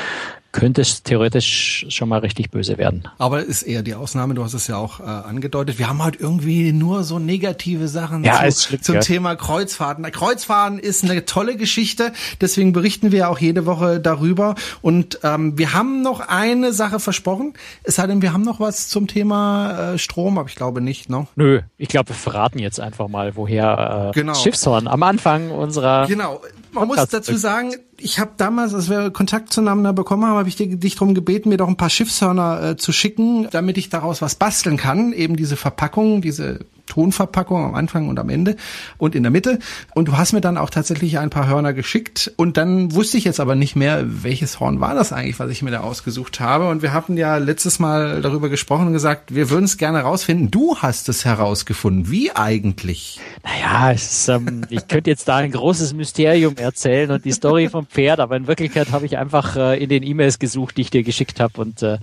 könnte 0.51 0.81
es 0.81 1.03
theoretisch 1.03 1.85
schon 1.89 2.09
mal 2.09 2.19
richtig 2.19 2.49
böse 2.49 2.77
werden. 2.77 3.07
Aber 3.17 3.43
ist 3.43 3.63
eher 3.63 3.83
die 3.83 3.93
Ausnahme, 3.93 4.33
du 4.33 4.43
hast 4.43 4.53
es 4.53 4.67
ja 4.67 4.77
auch 4.77 4.99
äh, 4.99 5.03
angedeutet. 5.03 5.77
Wir 5.77 5.89
haben 5.89 6.03
halt 6.03 6.19
irgendwie 6.19 6.71
nur 6.71 7.03
so 7.03 7.19
negative 7.19 7.88
Sachen 7.88 8.23
ja, 8.23 8.47
zu, 8.49 8.79
zum 8.79 8.95
ja. 8.95 9.01
Thema 9.01 9.35
Kreuzfahrten. 9.35 10.03
Kreuzfahrten 10.12 10.79
ist 10.79 11.03
eine 11.03 11.25
tolle 11.25 11.55
Geschichte, 11.55 12.13
deswegen 12.41 12.73
berichten 12.73 13.12
wir 13.12 13.29
auch 13.29 13.39
jede 13.39 13.65
Woche 13.65 13.99
darüber. 13.99 14.55
Und 14.81 15.19
ähm, 15.23 15.57
wir 15.57 15.73
haben 15.73 16.01
noch 16.01 16.19
eine 16.19 16.73
Sache 16.73 16.99
versprochen, 16.99 17.53
es 17.83 17.95
sei 17.95 18.07
denn, 18.07 18.21
wir 18.21 18.33
haben 18.33 18.43
noch 18.43 18.59
was 18.59 18.89
zum 18.89 19.07
Thema 19.07 19.93
äh, 19.93 19.97
Strom, 19.97 20.38
aber 20.38 20.49
ich 20.49 20.55
glaube 20.55 20.81
nicht, 20.81 21.09
ne? 21.09 21.27
Nö, 21.35 21.62
ich 21.77 21.89
glaube, 21.89 22.09
wir 22.09 22.15
verraten 22.15 22.59
jetzt 22.59 22.79
einfach 22.79 23.07
mal, 23.07 23.35
woher 23.35 24.09
äh, 24.09 24.19
genau. 24.19 24.33
Schiffshorn 24.33 24.88
am 24.88 25.03
Anfang 25.03 25.51
unserer 25.51 26.07
Genau, 26.07 26.41
man 26.71 26.88
muss 26.88 27.08
dazu 27.08 27.36
sagen, 27.36 27.73
ich 27.97 28.19
habe 28.19 28.32
damals, 28.38 28.73
als 28.73 28.89
wir 28.89 29.12
Kontakt 29.12 29.51
zueinander 29.51 29.93
bekommen 29.93 30.25
haben, 30.25 30.38
habe 30.38 30.49
ich 30.49 30.55
dich 30.55 30.95
darum 30.95 31.13
gebeten, 31.13 31.49
mir 31.49 31.58
doch 31.58 31.67
ein 31.67 31.77
paar 31.77 31.89
Schiffshörner 31.89 32.63
äh, 32.63 32.77
zu 32.77 32.91
schicken, 32.91 33.47
damit 33.51 33.77
ich 33.77 33.89
daraus 33.89 34.21
was 34.21 34.36
basteln 34.36 34.77
kann. 34.77 35.13
Eben 35.13 35.36
diese 35.36 35.58
Verpackung, 35.58 36.21
diese 36.21 36.60
Tonverpackung 36.89 37.63
am 37.63 37.75
Anfang 37.75 38.10
und 38.10 38.19
am 38.19 38.30
Ende 38.30 38.58
und 38.97 39.15
in 39.15 39.23
der 39.23 39.32
Mitte. 39.32 39.60
Und 39.95 40.10
du 40.10 40.17
hast 40.17 40.34
mir 40.34 40.41
dann 40.41 40.58
auch 40.58 40.69
tatsächlich 40.69 41.17
ein 41.19 41.30
paar 41.30 41.47
Hörner 41.47 41.73
geschickt. 41.73 42.32
Und 42.36 42.58
dann 42.58 42.93
wusste 42.93 43.17
ich 43.17 43.23
jetzt 43.23 43.39
aber 43.39 43.56
nicht 43.56 43.75
mehr, 43.75 44.04
welches 44.06 44.60
Horn 44.60 44.82
war 44.82 44.95
das 44.95 45.13
eigentlich, 45.13 45.39
was 45.39 45.49
ich 45.52 45.62
mir 45.62 45.71
da 45.71 45.80
ausgesucht 45.80 46.39
habe. 46.39 46.67
Und 46.67 46.82
wir 46.82 46.91
hatten 46.91 47.15
ja 47.15 47.38
letztes 47.38 47.80
Mal 47.80 48.21
darüber 48.21 48.49
gesprochen 48.49 48.88
und 48.88 48.93
gesagt, 48.93 49.34
wir 49.34 49.49
würden 49.49 49.65
es 49.65 49.78
gerne 49.78 50.02
rausfinden. 50.02 50.52
Du 50.52 50.78
hast 50.78 51.08
es 51.08 51.23
herausgefunden. 51.23 52.12
Wie 52.12 52.32
eigentlich? 52.32 53.19
Naja, 53.43 53.91
ist, 53.91 54.28
ähm, 54.28 54.65
ich 54.69 54.88
könnte 54.88 55.10
jetzt 55.10 55.28
da 55.28 55.38
ein 55.38 55.52
großes 55.52 55.93
Mysterium 55.93 56.58
erzählen 56.58 57.12
und 57.12 57.23
die 57.23 57.32
Story 57.32 57.69
vom 57.69 57.86
Pferd, 57.86 58.19
aber 58.19 58.36
in 58.36 58.47
Wirklichkeit 58.47 58.91
habe 58.91 59.06
ich 59.06 59.17
einfach 59.17 59.56
äh, 59.56 59.82
in 59.82 59.89
den 59.89 60.04
E-Mails 60.04 60.39
gesucht, 60.39 60.78
die 60.78 60.82
ich 60.82 60.89
dir 60.89 61.04
geschickt 61.04 61.39
habe. 61.39 61.62
Und 61.62 61.84
äh, 61.84 61.99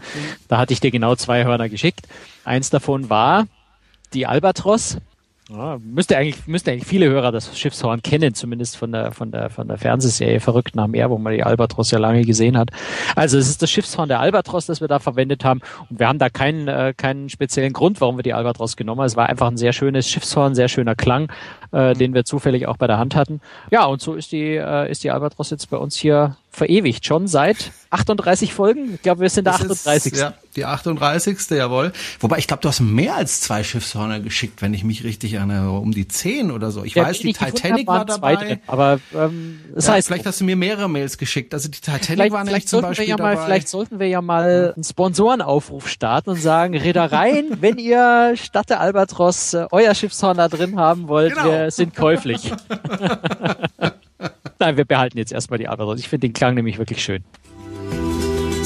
da 0.48 0.58
hatte 0.58 0.72
ich 0.72 0.80
dir 0.80 0.90
genau 0.90 1.16
zwei 1.16 1.44
Hörner 1.44 1.68
geschickt. 1.68 2.06
Eins 2.44 2.70
davon 2.70 3.10
war 3.10 3.46
die 4.14 4.26
Albatros. 4.26 4.98
Ja, 5.48 5.78
müsste 5.80 6.16
eigentlich, 6.16 6.48
müsste 6.48 6.72
eigentlich 6.72 6.86
viele 6.88 7.08
Hörer 7.08 7.30
das 7.30 7.56
Schiffshorn 7.56 8.02
kennen, 8.02 8.34
zumindest 8.34 8.76
von 8.76 8.90
der, 8.90 9.12
von 9.12 9.30
der, 9.30 9.48
von 9.48 9.68
der 9.68 9.78
Fernsehserie 9.78 10.40
Verrückt 10.40 10.74
nach 10.74 10.88
Meer, 10.88 11.08
wo 11.08 11.18
man 11.18 11.34
die 11.34 11.44
Albatros 11.44 11.92
ja 11.92 12.00
lange 12.00 12.24
gesehen 12.24 12.58
hat. 12.58 12.70
Also 13.14 13.38
es 13.38 13.48
ist 13.48 13.62
das 13.62 13.70
Schiffshorn 13.70 14.08
der 14.08 14.18
Albatros, 14.18 14.66
das 14.66 14.80
wir 14.80 14.88
da 14.88 14.98
verwendet 14.98 15.44
haben. 15.44 15.60
Und 15.88 16.00
wir 16.00 16.08
haben 16.08 16.18
da 16.18 16.30
keinen, 16.30 16.66
äh, 16.66 16.94
keinen 16.96 17.28
speziellen 17.28 17.72
Grund, 17.72 18.00
warum 18.00 18.18
wir 18.18 18.24
die 18.24 18.34
Albatros 18.34 18.76
genommen 18.76 19.02
haben. 19.02 19.06
Es 19.06 19.14
war 19.14 19.28
einfach 19.28 19.46
ein 19.46 19.56
sehr 19.56 19.72
schönes 19.72 20.08
Schiffshorn, 20.08 20.56
sehr 20.56 20.66
schöner 20.66 20.96
Klang, 20.96 21.30
äh, 21.72 21.94
den 21.94 22.14
wir 22.14 22.24
zufällig 22.24 22.66
auch 22.66 22.76
bei 22.76 22.86
der 22.86 22.98
Hand 22.98 23.14
hatten. 23.14 23.40
Ja, 23.70 23.86
und 23.86 24.00
so 24.00 24.14
ist 24.14 24.32
die, 24.32 24.56
äh, 24.56 24.90
ist 24.90 25.04
die 25.04 25.10
Albatros 25.10 25.50
jetzt 25.50 25.70
bei 25.70 25.76
uns 25.76 25.96
hier 25.96 26.36
verewigt, 26.56 27.04
schon 27.04 27.28
seit 27.28 27.70
38 27.90 28.54
Folgen. 28.54 28.94
Ich 28.94 29.02
glaube, 29.02 29.20
wir 29.20 29.30
sind 29.30 29.44
der 29.44 29.54
38. 29.54 30.12
Ist, 30.12 30.18
ja, 30.18 30.32
die 30.56 30.64
38. 30.64 31.50
Jawohl. 31.50 31.92
Wobei, 32.20 32.38
ich 32.38 32.46
glaube, 32.46 32.62
du 32.62 32.68
hast 32.68 32.80
mehr 32.80 33.14
als 33.14 33.42
zwei 33.42 33.62
Schiffshörner 33.62 34.20
geschickt, 34.20 34.62
wenn 34.62 34.72
ich 34.72 34.82
mich 34.82 35.04
richtig 35.04 35.34
erinnere, 35.34 35.70
um 35.70 35.92
die 35.92 36.08
10 36.08 36.50
oder 36.50 36.70
so. 36.70 36.82
Ich 36.82 36.94
ja, 36.94 37.04
weiß, 37.04 37.20
die 37.20 37.34
Titanic 37.34 37.86
war 37.86 38.04
dabei. 38.04 38.36
Drin, 38.36 38.60
aber 38.66 39.00
ähm, 39.14 39.60
das 39.74 39.86
ja, 39.86 39.94
heißt, 39.94 40.08
vielleicht 40.08 40.26
hast 40.26 40.40
du 40.40 40.44
mir 40.44 40.56
mehrere 40.56 40.88
Mails 40.88 41.18
geschickt. 41.18 41.52
Also 41.52 41.68
die 41.68 41.80
Titanic 41.80 42.32
war 42.32 42.44
nicht 42.44 42.68
zum 42.68 42.82
Beispiel 42.82 43.08
ja 43.08 43.16
mal, 43.18 43.34
dabei. 43.34 43.44
Vielleicht 43.44 43.68
sollten 43.68 43.98
wir 43.98 44.08
ja 44.08 44.22
mal 44.22 44.72
einen 44.74 44.84
Sponsorenaufruf 44.84 45.88
starten 45.88 46.30
und 46.30 46.40
sagen, 46.40 46.76
Reedereien, 46.76 47.56
wenn 47.60 47.76
ihr 47.76 48.34
statt 48.36 48.70
der 48.70 48.80
Albatros 48.80 49.54
äh, 49.54 49.66
euer 49.70 49.94
Schiffshorn 49.94 50.38
da 50.38 50.48
drin 50.48 50.76
haben 50.76 51.08
wollt, 51.08 51.34
genau. 51.34 51.44
wir 51.44 51.55
sind 51.70 51.94
käuflich. 51.94 52.48
Nein, 54.58 54.76
wir 54.76 54.84
behalten 54.84 55.18
jetzt 55.18 55.32
erstmal 55.32 55.58
die 55.58 55.68
Albatros. 55.68 56.00
Ich 56.00 56.08
finde 56.08 56.28
den 56.28 56.32
Klang 56.32 56.54
nämlich 56.54 56.78
wirklich 56.78 57.02
schön. 57.02 57.22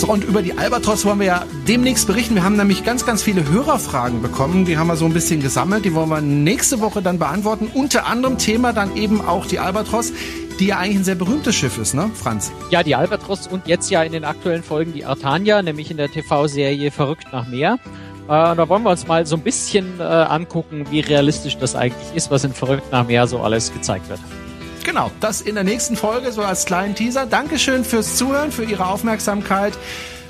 So, 0.00 0.07
und 0.07 0.24
über 0.24 0.40
die 0.40 0.57
Albatros 0.57 1.05
wollen 1.05 1.18
wir 1.18 1.26
ja 1.26 1.44
demnächst 1.68 2.07
berichten. 2.07 2.35
Wir 2.35 2.42
haben 2.42 2.57
nämlich 2.57 2.85
ganz, 2.85 3.05
ganz 3.05 3.22
viele 3.22 3.46
Hörerfragen 3.50 4.22
bekommen. 4.22 4.64
Die 4.64 4.79
haben 4.79 4.87
wir 4.87 4.96
so 4.96 5.05
ein 5.05 5.12
bisschen 5.12 5.42
gesammelt. 5.42 5.85
Die 5.85 5.92
wollen 5.92 6.09
wir 6.09 6.22
nächste 6.22 6.81
Woche 6.81 7.03
dann 7.03 7.18
beantworten. 7.18 7.70
Unter 7.74 8.07
anderem 8.07 8.38
Thema 8.38 8.72
dann 8.72 8.96
eben 8.96 9.20
auch 9.20 9.44
die 9.44 9.59
Albatros, 9.59 10.14
die 10.59 10.68
ja 10.68 10.79
eigentlich 10.79 10.98
ein 10.98 11.05
sehr 11.05 11.16
berühmtes 11.16 11.55
Schiff 11.55 11.76
ist, 11.76 11.92
ne, 11.92 12.11
Franz? 12.14 12.50
Ja, 12.70 12.83
die 12.83 12.94
Albatros 12.94 13.46
und 13.46 13.66
jetzt 13.66 13.90
ja 13.90 14.03
in 14.03 14.12
den 14.12 14.24
aktuellen 14.24 14.62
Folgen 14.62 14.94
die 14.94 15.05
Artania, 15.05 15.61
nämlich 15.61 15.90
in 15.90 15.98
der 15.98 16.11
TV-Serie 16.11 16.90
Verrückt 16.90 17.26
nach 17.31 17.46
Meer. 17.46 17.79
Äh, 18.30 18.54
da 18.54 18.68
wollen 18.68 18.84
wir 18.84 18.90
uns 18.90 19.08
mal 19.08 19.26
so 19.26 19.34
ein 19.34 19.42
bisschen 19.42 19.98
äh, 19.98 20.04
angucken, 20.04 20.86
wie 20.90 21.00
realistisch 21.00 21.58
das 21.58 21.74
eigentlich 21.74 22.14
ist, 22.14 22.30
was 22.30 22.44
in 22.44 22.54
Verrückt 22.54 22.92
nach 22.92 23.04
Meer 23.04 23.26
so 23.26 23.40
alles 23.40 23.72
gezeigt 23.72 24.08
wird. 24.08 24.20
Genau, 24.84 25.10
das 25.18 25.40
in 25.40 25.56
der 25.56 25.64
nächsten 25.64 25.96
Folge 25.96 26.30
so 26.30 26.42
als 26.42 26.64
kleinen 26.64 26.94
Teaser. 26.94 27.26
Dankeschön 27.26 27.84
fürs 27.84 28.14
Zuhören, 28.14 28.52
für 28.52 28.62
Ihre 28.62 28.86
Aufmerksamkeit. 28.86 29.74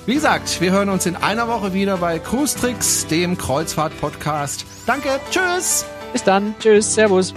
Wie 0.07 0.15
gesagt, 0.15 0.63
wir 0.63 0.73
hören 0.73 0.89
uns 0.89 1.05
in 1.05 1.15
einer 1.15 1.47
Woche 1.47 1.75
wieder 1.75 1.99
bei 1.99 2.19
Cruise 2.19 2.59
Tricks, 2.59 3.07
dem 3.07 3.37
Kreuzfahrt-Podcast. 3.37 4.65
Danke, 4.87 5.21
tschüss. 5.31 5.85
Bis 6.13 6.25
dann, 6.25 6.55
tschüss, 6.59 6.95
servus. 6.95 7.35